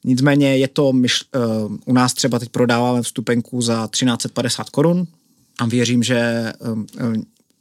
[0.04, 1.22] Nicméně je to, myš,
[1.66, 5.06] uh, u nás třeba teď prodáváme vstupenku za 1350 korun
[5.60, 6.86] a věřím, že um,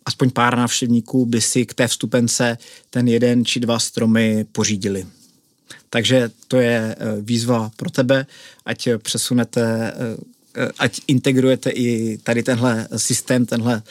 [0.05, 2.57] aspoň pár návštěvníků by si k té vstupence
[2.89, 5.07] ten jeden či dva stromy pořídili.
[5.89, 8.25] Takže to je eh, výzva pro tebe,
[8.65, 9.93] ať přesunete,
[10.55, 13.81] eh, ať integrujete i tady tenhle systém, tenhle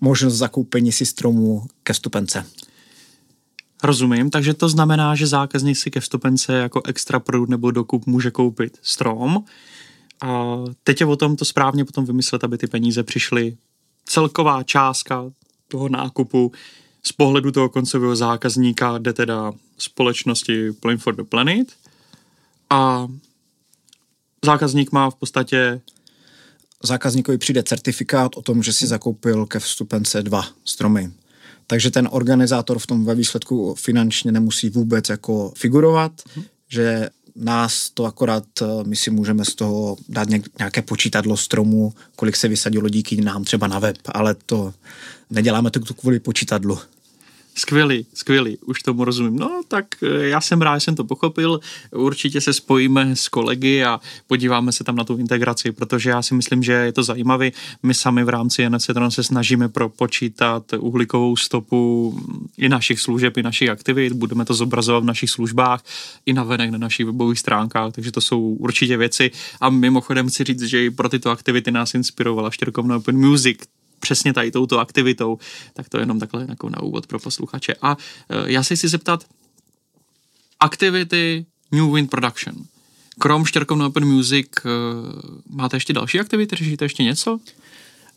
[0.00, 2.46] možnost zakoupení si stromů ke vstupence.
[3.82, 8.30] Rozumím, takže to znamená, že zákazník si ke vstupence jako extra produkt nebo dokup může
[8.30, 9.44] koupit strom
[10.22, 13.56] a teď je o tom to správně potom vymyslet, aby ty peníze přišly.
[14.04, 15.24] Celková částka
[15.68, 16.52] toho nákupu
[17.02, 21.68] z pohledu toho koncového zákazníka jde teda společnosti Plane for the Planet
[22.70, 23.08] a
[24.44, 25.80] zákazník má v podstatě
[26.82, 31.12] zákazníkovi přijde certifikát o tom, že si zakoupil ke vstupence dva stromy.
[31.66, 36.44] Takže ten organizátor v tom ve výsledku finančně nemusí vůbec jako figurovat, hmm.
[36.68, 42.36] že nás to akorát, eh, my si můžeme z toho dát nějaké počítadlo stromů, kolik
[42.36, 44.74] se vysadilo díky nám třeba na web, ale to
[45.30, 46.78] neděláme to kvůli počítadlu.
[47.58, 49.36] Skvělý, skvělý, už tomu rozumím.
[49.36, 51.60] No tak eh, já jsem rád, že jsem to pochopil.
[51.90, 56.34] Určitě se spojíme s kolegy a podíváme se tam na tu integraci, protože já si
[56.34, 57.50] myslím, že je to zajímavé.
[57.82, 62.14] My sami v rámci NCTRON se snažíme propočítat uhlíkovou stopu
[62.58, 64.12] i našich služeb, i našich aktivit.
[64.12, 65.84] Budeme to zobrazovat v našich službách
[66.26, 69.30] i na venek na našich webových stránkách, takže to jsou určitě věci.
[69.60, 73.58] A mimochodem chci říct, že i pro tyto aktivity nás inspirovala Štěrkovna Open Music,
[74.00, 75.38] přesně tady touto aktivitou,
[75.74, 77.74] tak to je jenom takhle jako na úvod pro posluchače.
[77.82, 77.96] A
[78.28, 79.24] e, já se chci zeptat,
[80.60, 82.54] aktivity New Wind Production.
[83.18, 84.68] Krom Štěrkov Open Music e,
[85.50, 87.38] máte ještě další aktivity, řešíte ještě něco?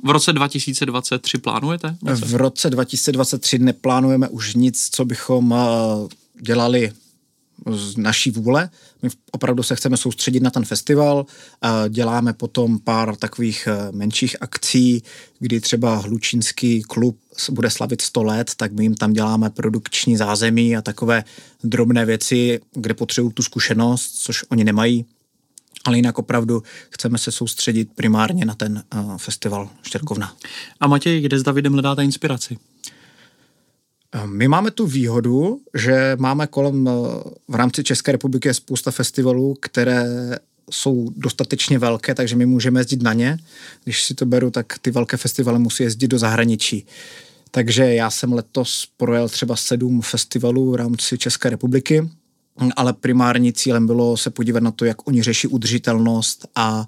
[0.04, 1.98] V roce 2023 plánujete?
[2.02, 2.26] Něco?
[2.26, 5.58] V roce 2023 neplánujeme už nic, co bychom e,
[6.42, 6.92] dělali
[7.72, 8.69] z naší vůle.
[9.02, 11.26] My opravdu se chceme soustředit na ten festival.
[11.89, 15.04] Děláme potom pár takových eh, menších akcí,
[15.39, 17.17] kdy třeba Hlučínský klub
[17.52, 21.24] bude slavit 100 let, tak my jim tam děláme produkční zázemí a takové
[21.63, 25.06] drobné věci, kde potřebují tu zkušenost, což oni nemají.
[25.86, 30.36] Ale jinak opravdu chceme se soustředit primárně na ten uh, festival Štěrkovna.
[30.80, 32.58] A Matěj, kde s Davidem hledáte inspiraci?
[34.26, 36.89] My máme tu výhodu, že máme kolem
[37.48, 40.06] v rámci České republiky spousta festivalů, které
[40.72, 43.38] jsou dostatečně velké, takže my můžeme jezdit na ně.
[43.84, 46.86] Když si to beru, tak ty velké festivaly musí jezdit do zahraničí.
[47.52, 52.10] Takže já jsem letos projel třeba sedm festivalů v rámci České republiky,
[52.76, 56.88] ale primární cílem bylo se podívat na to, jak oni řeší udržitelnost a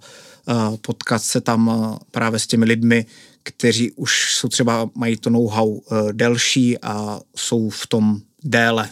[0.81, 3.05] potkat se tam právě s těmi lidmi,
[3.43, 8.89] kteří už jsou třeba, mají to know-how e, delší a jsou v tom déle.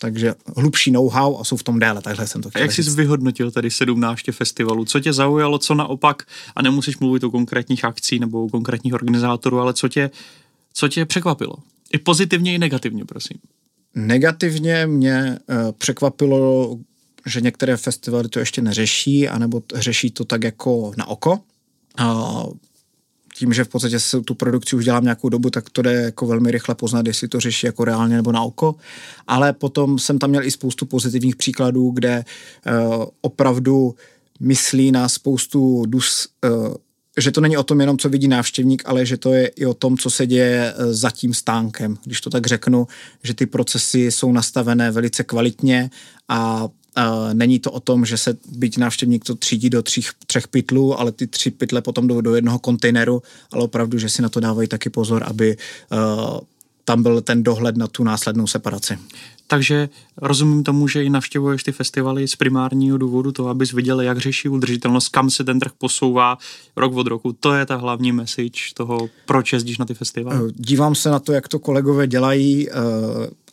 [0.00, 2.82] Takže hlubší know-how a jsou v tom déle, takhle jsem to chtěl A jak jsi
[2.82, 4.84] vyhodnotil tady 17 festivalů?
[4.84, 6.22] Co tě zaujalo, co naopak,
[6.56, 10.10] a nemusíš mluvit o konkrétních akcí nebo o konkrétních organizátorů, ale co tě,
[10.72, 11.54] co tě překvapilo?
[11.92, 13.38] I pozitivně, i negativně, prosím.
[13.94, 15.38] Negativně mě
[15.78, 16.78] překvapilo,
[17.26, 21.40] že některé festivaly to ještě neřeší, anebo řeší to tak jako na oko.
[22.00, 22.52] Uh,
[23.38, 26.26] tím, že v podstatě se tu produkci už dělám nějakou dobu, tak to jde jako
[26.26, 28.74] velmi rychle poznat, jestli to řeší jako reálně nebo na oko.
[29.26, 33.94] Ale potom jsem tam měl i spoustu pozitivních příkladů, kde uh, opravdu
[34.40, 36.74] myslí na spoustu dus, uh,
[37.18, 39.74] že to není o tom jenom, co vidí návštěvník, ale že to je i o
[39.74, 41.96] tom, co se děje eh, za tím stánkem.
[42.04, 42.86] Když to tak řeknu,
[43.22, 45.90] že ty procesy jsou nastavené velice kvalitně
[46.28, 46.68] a
[47.32, 51.12] není to o tom, že se byť návštěvník to třídí do třích, třech pytlů, ale
[51.12, 54.68] ty tři pytle potom jdou do jednoho kontejneru, ale opravdu, že si na to dávají
[54.68, 55.56] taky pozor, aby
[55.92, 56.38] uh,
[56.84, 58.98] tam byl ten dohled na tu následnou separaci.
[59.46, 64.18] Takže rozumím tomu, že i navštěvuješ ty festivaly z primárního důvodu toho, abys viděl, jak
[64.18, 66.38] řeší udržitelnost, kam se ten trh posouvá
[66.76, 67.32] rok od roku.
[67.32, 70.52] To je ta hlavní message toho, proč jezdíš na ty festivaly.
[70.54, 72.68] Dívám se na to, jak to kolegové dělají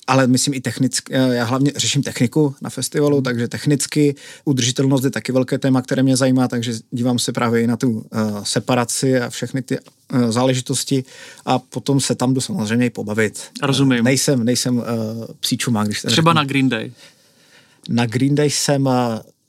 [0.07, 3.23] ale myslím i technicky, eh, já hlavně řeším techniku na festivalu, hmm.
[3.23, 7.67] takže technicky udržitelnost je taky velké téma, které mě zajímá, takže dívám se právě i
[7.67, 8.03] na tu uh,
[8.43, 11.03] separaci a všechny ty uh, záležitosti
[11.45, 13.43] a potom se tam jdu samozřejmě i pobavit.
[13.63, 13.99] Rozumím.
[13.99, 14.83] Uh, nejsem, nejsem uh,
[15.39, 16.33] psíčuma, když Třeba řeknu.
[16.33, 16.91] na Green Day.
[17.89, 18.93] Na Green Day jsem uh,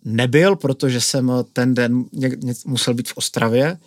[0.05, 3.79] nebyl, protože jsem ten den ně, ně, musel být v Ostravě,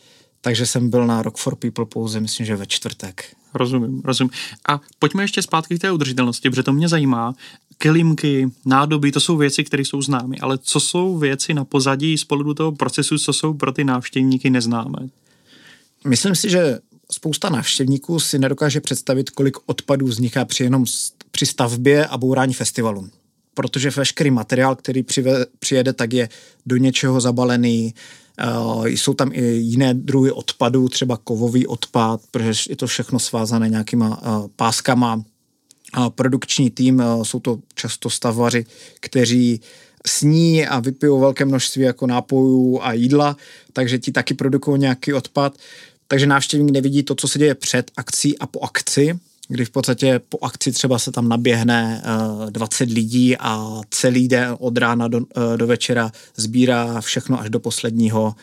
[0.42, 3.36] takže jsem byl na Rock for People pouze, myslím, že ve čtvrtek.
[3.54, 4.32] Rozumím, rozumím.
[4.70, 7.36] A pojďme ještě zpátky k té udržitelnosti, protože to mě zajímá.
[7.78, 12.24] Kelímky, nádoby, to jsou věci, které jsou známy, ale co jsou věci na pozadí z
[12.24, 15.10] pohledu toho procesu, co jsou pro ty návštěvníky neznámé?
[16.08, 16.80] Myslím si, že
[17.12, 20.86] spousta návštěvníků si nedokáže představit, kolik odpadů vzniká při jenom
[21.32, 23.10] při stavbě a bourání festivalu.
[23.54, 25.04] Protože veškerý materiál, který
[25.60, 26.30] přijede, tak je
[26.66, 27.94] do něčeho zabalený,
[28.86, 34.22] jsou tam i jiné druhy odpadů, třeba kovový odpad, protože je to všechno svázané nějakýma
[34.22, 35.24] eh, páskama.
[36.16, 38.66] Produkční tým eh, jsou to často stavaři,
[39.00, 39.62] kteří
[40.08, 43.38] sní a vypijou velké množství jako nápojů a jídla,
[43.74, 45.58] takže ti taky produkují nějaký odpad.
[46.08, 50.20] Takže návštěvník nevidí to, co se děje před akcí a po akci, kdy v podstatě
[50.30, 52.04] po akci třeba se tam naběhne
[52.40, 55.26] uh, 20 lidí a celý den od rána do, uh,
[55.58, 58.36] do večera sbírá všechno až do posledního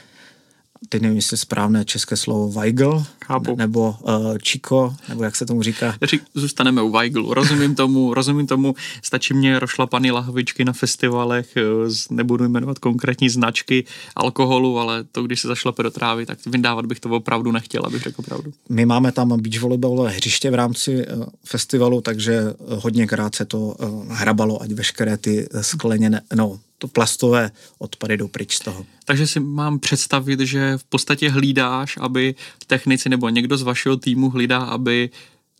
[0.88, 3.56] teď nevím, jestli správné české slovo Weigl, Chápu.
[3.56, 5.96] nebo uh, Chico, nebo jak se tomu říká.
[6.02, 11.62] Řík, zůstaneme u Weiglu, rozumím tomu, rozumím tomu, stačí mě rošlapaný lahvičky na festivalech, eh,
[12.10, 13.84] nebudu jmenovat konkrétní značky
[14.16, 18.02] alkoholu, ale to, když se zašlape do trávy, tak vyndávat bych to opravdu nechtěl, abych
[18.02, 18.52] řekl pravdu.
[18.68, 24.12] My máme tam beach volejbalové hřiště v rámci uh, festivalu, takže hodněkrát se to uh,
[24.12, 28.86] hrabalo, ať veškeré ty skleněné, no, to plastové odpady jdou pryč z toho.
[29.04, 32.34] Takže si mám představit, že v podstatě hlídáš, aby
[32.66, 35.10] technici nebo někdo z vašeho týmu hlídá, aby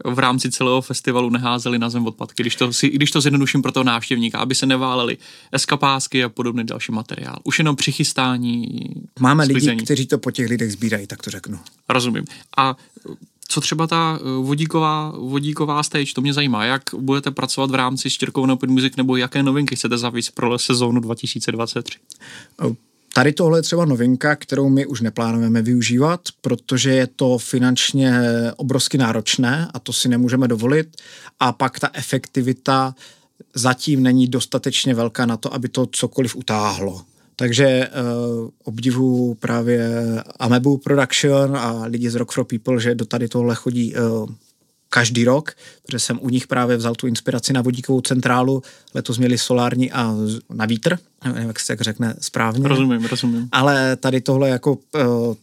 [0.05, 3.73] v rámci celého festivalu neházeli na zem odpadky, když to, si, když to zjednoduším pro
[3.73, 5.17] toho návštěvníka, aby se neváleli
[5.53, 7.37] eskapásky a podobný další materiál.
[7.45, 8.67] Už jenom přichystání.
[9.21, 9.71] Máme sklizení.
[9.71, 11.59] lidi, kteří to po těch lidech sbírají, tak to řeknu.
[11.89, 12.25] Rozumím.
[12.57, 12.77] A
[13.49, 16.65] co třeba ta eh, vodíková, vodíková stage, to mě zajímá.
[16.65, 21.01] Jak budete pracovat v rámci Štěrkou Open Music nebo jaké novinky chcete zavíc pro sezónu
[21.01, 21.99] 2023?
[23.15, 28.13] Tady tohle je třeba novinka, kterou my už neplánujeme využívat, protože je to finančně
[28.57, 30.97] obrovsky náročné a to si nemůžeme dovolit.
[31.41, 32.95] A pak ta efektivita
[33.55, 37.05] zatím není dostatečně velká na to, aby to cokoliv utáhlo.
[37.37, 39.91] Takže uh, obdivu právě
[40.39, 44.29] Amebu Production a lidi z Rock for People, že do tady tohle chodí uh,
[44.89, 48.63] každý rok, protože jsem u nich právě vzal tu inspiraci na vodíkovou centrálu.
[48.95, 50.15] Letos měli solární a
[50.51, 52.69] na vítr, nevím, jak se tak řekne správně.
[52.69, 53.49] Rozumím, rozumím.
[53.53, 55.01] Ale tady tohle jako eh,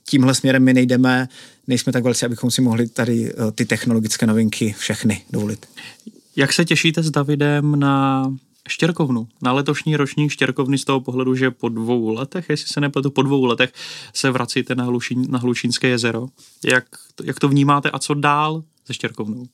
[0.09, 1.27] tímhle směrem my nejdeme,
[1.67, 5.65] nejsme tak velcí, abychom si mohli tady ty technologické novinky všechny dovolit.
[6.35, 8.25] Jak se těšíte s Davidem na
[8.71, 13.11] Štěrkovnu, na letošní ročník Štěrkovny z toho pohledu, že po dvou letech, jestli se nepletu,
[13.11, 13.73] po dvou letech
[14.13, 16.27] se vracíte na, Hlušín, na Hlučínské jezero.
[16.65, 16.85] Jak,
[17.23, 19.45] jak to vnímáte a co dál se Štěrkovnou?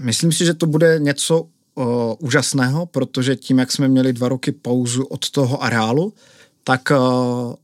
[0.00, 4.52] Myslím si, že to bude něco o, úžasného, protože tím, jak jsme měli dva roky
[4.52, 6.12] pauzu od toho areálu,
[6.64, 7.56] tak o,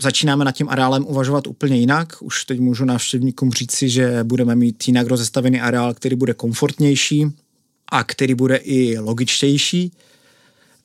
[0.00, 2.16] začínáme nad tím areálem uvažovat úplně jinak.
[2.20, 7.26] Už teď můžu návštěvníkům říci, že budeme mít jinak rozestavený areál, který bude komfortnější,
[7.88, 9.92] a který bude i logičtější.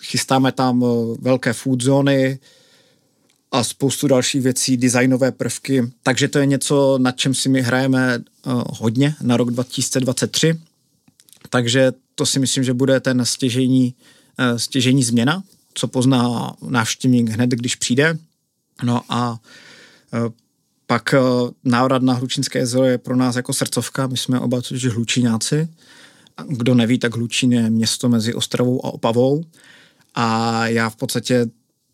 [0.03, 2.39] Chystáme tam eh, velké food zóny
[3.51, 8.17] a spoustu dalších věcí, designové prvky, takže to je něco, nad čem si my hrajeme
[8.17, 10.59] uh, hodně na rok 2023.
[11.49, 13.95] Takže to si myslím, že bude ten stěžení,
[14.39, 15.43] uh, stěžení změna,
[15.73, 18.17] co pozná návštěvník hned, když přijde.
[18.83, 19.39] No a
[20.87, 21.13] pak
[21.63, 25.67] návrat na Hlučínské jezero je pro nás jako srdcovka, my jsme oba totiž hlučíňáci,
[26.47, 29.43] kdo neví, tak Hlučín je město mezi Ostravou a Opavou
[30.15, 31.45] a já v podstatě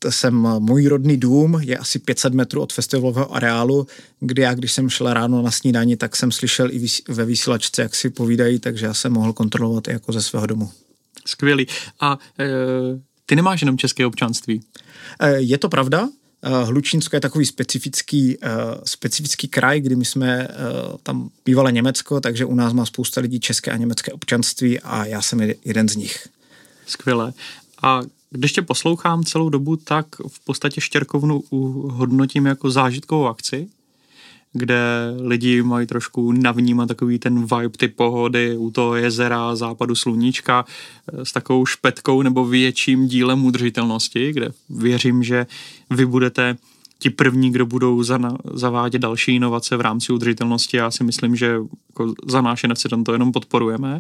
[0.10, 3.88] jsem, můj rodný dům je asi 500 metrů od festivalového areálu,
[4.20, 7.96] kde já, když jsem šel ráno na snídani, tak jsem slyšel i ve vysílačce, jak
[7.96, 10.72] si povídají, takže já jsem mohl kontrolovat i jako ze svého domu.
[11.26, 11.68] Skvělý.
[12.00, 12.46] A e,
[13.26, 14.62] ty nemáš jenom české občanství?
[15.20, 16.10] E, je to pravda.
[16.46, 18.52] Eh, Hlučínsko je takový specifický, uh,
[18.84, 23.40] specifický kraj, kdy my jsme uh, tam bývalé Německo, takže u nás má spousta lidí
[23.40, 26.28] české a německé občanství a já jsem jeden z nich.
[26.88, 27.34] Skvělé.
[27.84, 31.44] A když tě poslouchám celou dobu, tak v podstatě Štěrkovnu
[31.90, 33.68] hodnotím jako zážitkovou akci,
[34.58, 34.80] kde
[35.20, 41.26] lidi mají trošku navnímat takový ten vibe, ty pohody u toho jezera, západu sluníčka eh,
[41.26, 45.48] s takovou špetkou nebo větším dílem udržitelnosti, kde věřím, že
[45.90, 46.58] vy budete
[47.00, 48.20] ti první, kdo budou za,
[48.54, 50.78] zavádět další inovace v rámci udržitelnosti.
[50.78, 51.58] Já si myslím, že
[51.90, 54.00] jako za náš NFC to jenom podporujeme.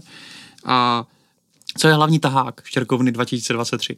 [0.66, 1.06] A
[1.78, 3.97] co je hlavní tahák Štěrkovny 2023?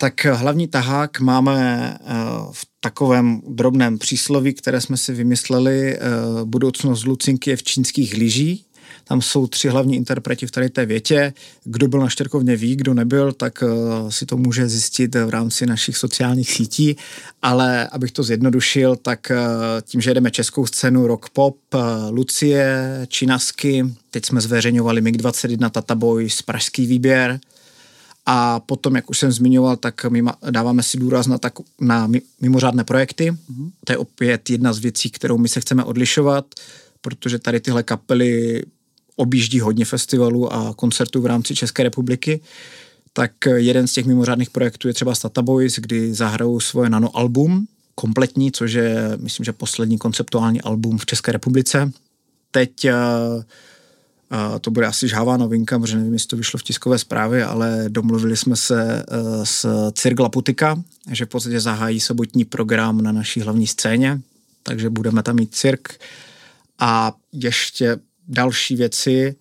[0.00, 2.14] Tak hlavní tahák máme eh,
[2.52, 5.96] v takovém drobném přísloví, které jsme si vymysleli.
[5.96, 6.00] Eh,
[6.44, 8.64] budoucnost Lucinky je v čínských lyží.
[9.04, 11.32] Tam jsou tři hlavní interpreti v tady té větě.
[11.64, 13.66] Kdo byl na Štěrkovně ví, kdo nebyl, tak eh,
[14.12, 16.96] si to může zjistit v rámci našich sociálních sítí.
[17.42, 19.32] Ale abych to zjednodušil, tak
[19.82, 21.56] tím, že jedeme českou scénu rock pop,
[22.10, 27.40] Lucie, Činasky, teď jsme zveřejňovali MiG-21 Tataboy z Pražský výběr,
[28.30, 32.10] a potom, jak už jsem zmiňoval, tak my dáváme si důraz na, tak, na
[32.40, 33.30] mimořádné projekty.
[33.30, 33.70] Mm-hmm.
[33.84, 36.46] To je opět jedna z věcí, kterou my se chceme odlišovat,
[37.00, 38.62] protože tady tyhle kapely
[39.16, 42.40] objíždí hodně festivalů a koncertů v rámci České republiky.
[43.12, 47.66] Tak jeden z těch mimořádných projektů je třeba Stata Boys, kdy zahrajou svoje nano album
[47.94, 51.92] kompletní, což je, myslím, že poslední konceptuální album v České republice.
[52.50, 52.90] Teď uh,
[54.60, 58.36] to bude asi žhavá novinka, protože nevím, jestli to vyšlo v tiskové zprávě, ale domluvili
[58.36, 63.66] jsme se uh, s Cirk Laputika, že v podstatě zahájí sobotní program na naší hlavní
[63.66, 64.20] scéně,
[64.62, 66.00] takže budeme tam mít cirk.
[66.78, 67.96] A ještě
[68.28, 69.34] další věci,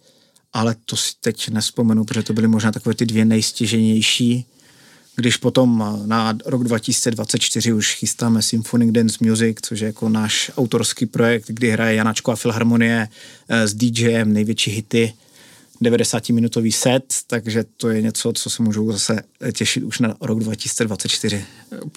[0.53, 4.45] ale to si teď nespomenu, protože to byly možná takové ty dvě nejstěženější
[5.17, 11.05] když potom na rok 2024 už chystáme Symphonic Dance Music, což je jako náš autorský
[11.05, 13.07] projekt, kdy hraje Janačko a Filharmonie
[13.49, 15.13] eh, s DJem největší hity,
[15.81, 19.21] 90-minutový set, takže to je něco, co se můžou zase
[19.53, 21.45] těšit už na rok 2024.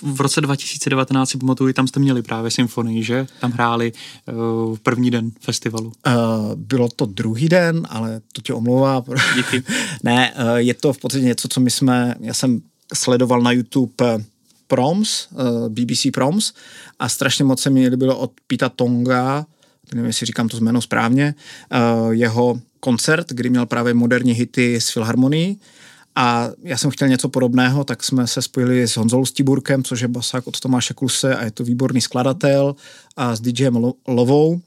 [0.03, 3.27] V roce 2019 si pamatuju, tam jste měli právě symfonii, že?
[3.41, 3.93] Tam hráli
[4.27, 5.93] uh, první den festivalu.
[6.07, 6.13] Uh,
[6.55, 9.05] bylo to druhý den, ale to tě omlouvá.
[9.37, 9.63] Díky.
[10.03, 12.61] ne, uh, je to v podstatě něco, co my jsme, já jsem
[12.95, 14.25] sledoval na YouTube eh,
[14.67, 16.53] Proms, eh, BBC Proms
[16.99, 19.47] a strašně moc se mi líbilo od Pita Tonga,
[19.95, 21.35] nevím, jestli říkám to jméno správně,
[21.73, 21.79] eh,
[22.11, 25.61] jeho koncert, kdy měl právě moderní hity s Filharmonií.
[26.17, 30.09] A já jsem chtěl něco podobného, tak jsme se spojili s Honzou Stiburkem, což je
[30.09, 32.77] basák od Tomáše Kluse a je to výborný skladatel
[33.17, 34.61] a s DJem Lovou.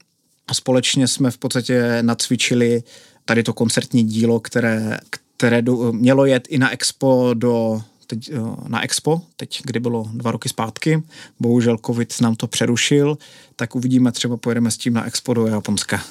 [0.48, 2.82] A společně jsme v podstatě nacvičili
[3.24, 4.98] tady to koncertní dílo, které,
[5.36, 8.38] které mělo jet i na Expo do teď eh,
[8.68, 11.02] na Expo, teď, kdy bylo dva roky zpátky.
[11.40, 13.18] Bohužel covid nám to přerušil,
[13.56, 16.04] tak uvidíme, třeba pojedeme s tím na Expo do Japonska.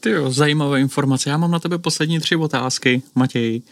[0.00, 1.30] Ty jo, zajímavé informace.
[1.30, 3.56] Já mám na tebe poslední tři otázky, Matěj.
[3.56, 3.62] E,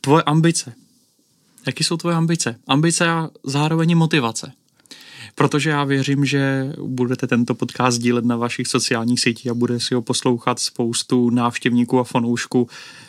[0.00, 0.72] tvoje ambice.
[1.66, 2.56] Jaký jsou tvoje ambice?
[2.66, 4.52] Ambice a zároveň motivace.
[5.34, 9.94] protože já věřím, že budete tento podcast dílet na vašich sociálních sítích a bude si
[9.94, 12.68] ho poslouchat spoustu návštěvníků a fanoušků,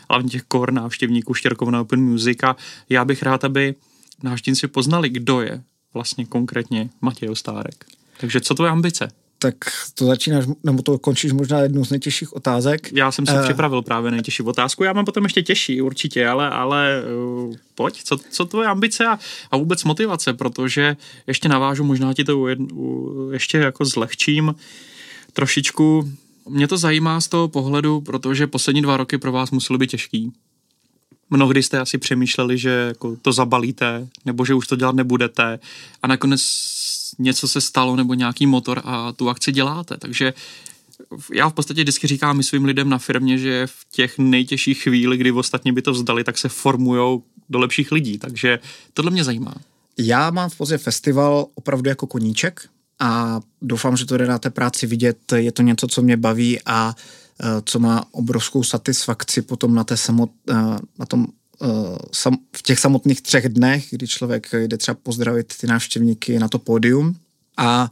[0.09, 2.55] hlavně těch core návštěvníků Štěrkovna Open Music a
[2.89, 3.75] já bych rád, aby
[4.23, 7.85] návštěvníci poznali, kdo je vlastně konkrétně Matěj Ostárek.
[8.19, 9.09] Takže co tvoje ambice?
[9.39, 9.55] tak
[9.93, 12.89] to začínáš, nebo to končíš možná jednou z nejtěžších otázek.
[12.93, 16.49] Já jsem si uh, připravil právě nejtěžší otázku, já mám potom ještě těžší určitě, ale,
[16.49, 17.03] ale
[17.45, 19.19] uh, pojď, co, co tvoje ambice a,
[19.51, 20.97] a vůbec motivace, protože
[21.27, 24.55] ještě navážu, možná ti to ujed, u, ještě jako zlehčím
[25.33, 26.11] trošičku.
[26.49, 30.31] Mě to zajímá z toho pohledu, protože poslední dva roky pro vás musely být těžký.
[31.29, 35.59] Mnohdy jste asi přemýšleli, že jako to zabalíte, nebo že už to dělat nebudete
[36.03, 36.41] a nakonec
[37.19, 39.97] něco se stalo nebo nějaký motor a tu akci děláte.
[39.97, 40.33] Takže
[41.33, 45.31] já v podstatě vždycky říkám svým lidem na firmě, že v těch nejtěžších chvíli, kdy
[45.31, 48.17] ostatně by to vzdali, tak se formujou do lepších lidí.
[48.17, 48.59] Takže
[48.93, 49.53] tohle mě zajímá.
[49.97, 52.69] Já mám v podstatě festival opravdu jako koníček
[52.99, 55.31] a doufám, že to jde na té práci vidět.
[55.35, 56.95] Je to něco, co mě baví a
[57.41, 60.53] e, co má obrovskou satisfakci potom na, té samot, e,
[60.99, 61.27] na tom
[61.63, 66.59] Eh, v těch samotných třech dnech, kdy člověk jde třeba pozdravit ty návštěvníky na to
[66.59, 67.15] pódium
[67.57, 67.91] a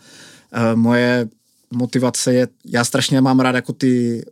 [0.76, 1.30] moje
[1.72, 4.26] motivace je, já strašně mám rád jako ty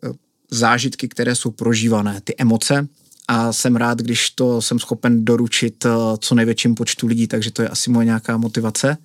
[0.51, 2.87] zážitky, které jsou prožívané, ty emoce
[3.27, 5.85] a jsem rád, když to jsem schopen doručit
[6.19, 8.97] co největším počtu lidí, takže to je asi moje nějaká motivace.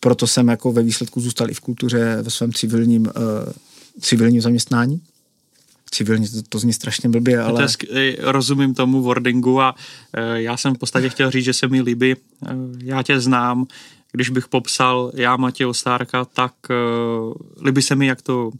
[0.00, 3.08] Proto jsem jako ve výsledku zůstal i v kultuře ve svém civilním,
[4.00, 5.00] civilním zaměstnání.
[5.90, 7.66] Civilně, to, to zní strašně blbě, ale...
[7.88, 9.74] To je, rozumím tomu wordingu a
[10.12, 12.16] e, já jsem v podstatě chtěl říct, že se mi líbí, e,
[12.84, 13.66] já tě znám,
[14.12, 16.74] když bych popsal já Matěj Ostárka, tak e,
[17.64, 18.50] líbí se mi, jak to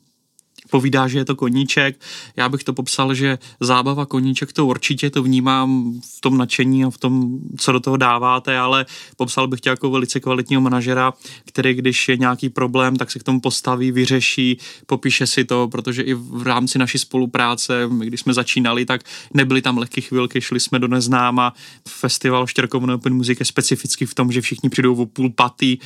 [0.70, 2.00] povídá, že je to koníček.
[2.36, 6.90] Já bych to popsal, že zábava koníček to určitě to vnímám v tom nadšení a
[6.90, 11.12] v tom, co do toho dáváte, ale popsal bych tě jako velice kvalitního manažera,
[11.44, 16.02] který když je nějaký problém, tak se k tomu postaví, vyřeší, popíše si to, protože
[16.02, 19.00] i v rámci naší spolupráce, když jsme začínali, tak
[19.34, 21.52] nebyly tam lehké chvilky, šli jsme do neznáma.
[21.88, 25.78] Festival Štěrkovné Open Music je specificky v tom, že všichni přijdou o půl paty,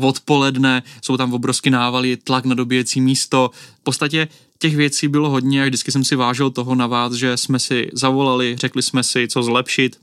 [0.00, 3.50] odpoledne, jsou tam obrovský návaly, tlak na dobíjecí místo.
[3.88, 4.28] V podstatě
[4.58, 7.90] těch věcí bylo hodně a vždycky jsem si vážil toho na vás, že jsme si
[7.92, 9.96] zavolali, řekli jsme si, co zlepšit,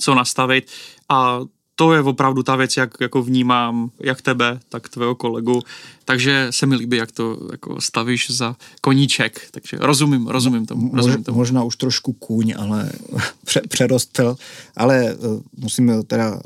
[0.00, 0.70] co nastavit
[1.08, 1.40] a
[1.76, 5.62] to je opravdu ta věc, jak jako vnímám jak tebe, tak tvého kolegu.
[6.04, 9.48] Takže se mi líbí, jak to jako stavíš za koníček.
[9.50, 10.90] Takže rozumím, rozumím tomu.
[10.94, 11.38] Rozumím tomu.
[11.38, 12.92] Možná už trošku kůň, ale
[13.68, 14.36] přerostl.
[14.76, 16.40] Ale uh, musím teda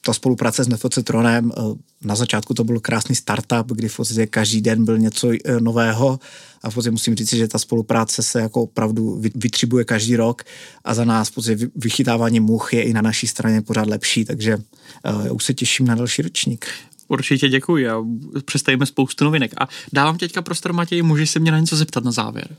[0.00, 1.60] ta spolupráce s Nefocitronem, eh,
[2.02, 6.20] na začátku to byl krásný startup, kdy v podstatě každý den byl něco eh, nového
[6.62, 10.42] a v podstatě musím říct, že ta spolupráce se jako opravdu vytřibuje každý rok
[10.84, 14.56] a za nás v podstatě vychytávání much je i na naší straně pořád lepší, takže
[14.56, 16.66] uh, já už se těším na další ročník.
[17.08, 18.04] Určitě děkuji a
[18.44, 19.52] představíme spoustu novinek.
[19.60, 22.56] A dávám teďka prostor Matěji, můžeš se mě na něco zeptat na závěr.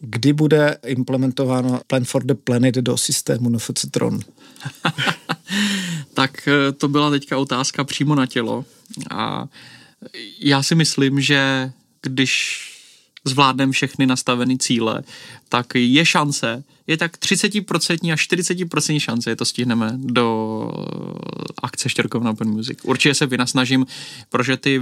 [0.00, 4.20] Kdy bude implementováno Plan for the Planet do systému NFC Tron?
[6.14, 8.64] tak eh, to byla teďka otázka přímo na tělo.
[9.10, 9.46] A
[10.38, 12.60] já si myslím, že když
[13.24, 15.02] zvládneme všechny nastavené cíle,
[15.48, 20.70] tak je šance, je tak 30% a 40% šance, je to stihneme do
[21.62, 22.78] akce Štěrkovna Open Music.
[22.82, 23.86] Určitě se vynasnažím,
[24.30, 24.80] protože ty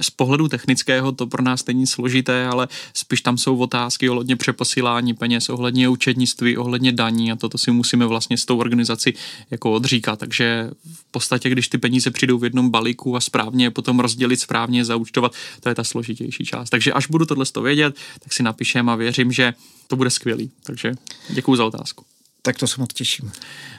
[0.00, 5.14] z pohledu technického to pro nás není složité, ale spíš tam jsou otázky ohledně přeposílání
[5.14, 9.14] peněz, ohledně učednictví, ohledně daní a toto si musíme vlastně s tou organizací
[9.50, 10.18] jako odříkat.
[10.18, 14.40] Takže v podstatě, když ty peníze přijdou v jednom balíku a správně je potom rozdělit,
[14.40, 16.70] správně zaúčtovat, to je ta složitější část.
[16.70, 19.54] Takže až budu tohle vědět, tak si napíšem a věřím, že
[19.86, 20.50] to bude skvělý.
[20.62, 20.94] Takže
[21.28, 22.04] děkuji za otázku.
[22.42, 23.32] Tak to se moc těším.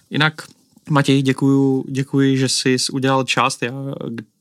[0.09, 0.47] Jinak
[0.89, 3.63] Matěj, děkuji, děkuji, že jsi udělal část.
[3.63, 3.74] Já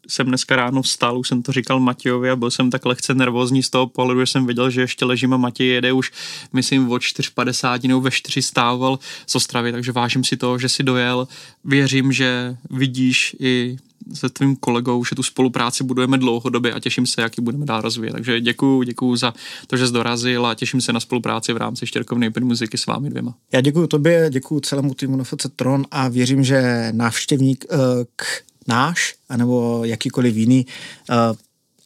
[0.08, 3.62] jsem dneska ráno vstal, už jsem to říkal Matějovi a byl jsem tak lehce nervózní
[3.62, 6.12] z toho pohledu, že jsem viděl, že ještě ležím a Matěj jede už,
[6.52, 10.82] myslím, o 4.50 nebo ve 4 stával z Ostravy, takže vážím si to, že si
[10.82, 11.28] dojel.
[11.64, 13.76] Věřím, že vidíš i
[14.12, 17.80] se tvým kolegou, že tu spolupráci budujeme dlouhodobě a těším se, jak ji budeme dál
[17.80, 18.12] rozvíjet.
[18.12, 19.34] Takže děkuji, děkuji za
[19.66, 22.86] to, že jsi dorazil a těším se na spolupráci v rámci Štěrkovny Open muziky s
[22.86, 23.34] vámi dvěma.
[23.52, 27.78] Já děkuji tobě, děkuji celému týmu NFC Tron a věřím, že návštěvník uh,
[28.16, 28.24] k
[28.68, 30.66] náš, anebo jakýkoliv jiný,
[31.10, 31.16] uh,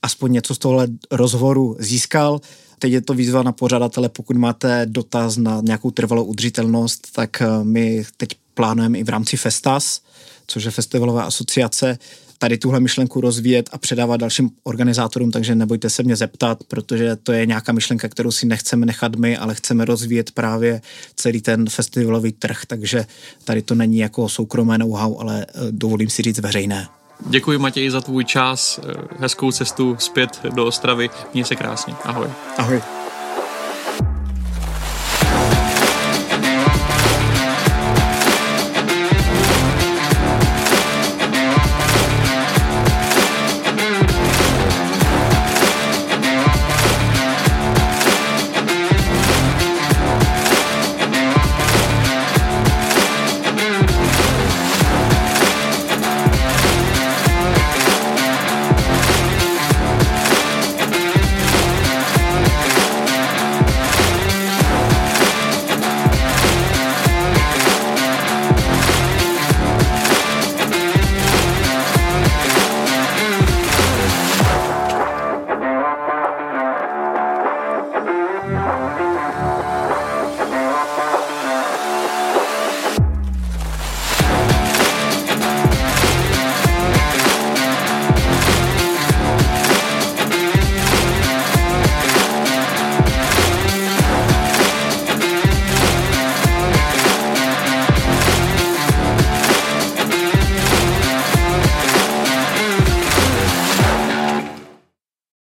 [0.02, 2.40] aspoň něco z tohle rozhovoru získal.
[2.78, 7.64] Teď je to výzva na pořadatele, pokud máte dotaz na nějakou trvalou udržitelnost, tak uh,
[7.64, 10.00] my teď plánujeme i v rámci Festas,
[10.48, 11.98] což je festivalová asociace,
[12.38, 17.32] tady tuhle myšlenku rozvíjet a předávat dalším organizátorům, takže nebojte se mě zeptat, protože to
[17.32, 20.80] je nějaká myšlenka, kterou si nechceme nechat my, ale chceme rozvíjet právě
[21.16, 23.06] celý ten festivalový trh, takže
[23.44, 26.88] tady to není jako soukromé know-how, ale eh, dovolím si říct veřejné.
[27.26, 28.80] Děkuji Matěji za tvůj čas,
[29.18, 31.10] hezkou cestu zpět do Ostravy.
[31.34, 31.94] Měj se krásně.
[32.04, 32.28] Ahoj.
[32.58, 32.97] Ahoj.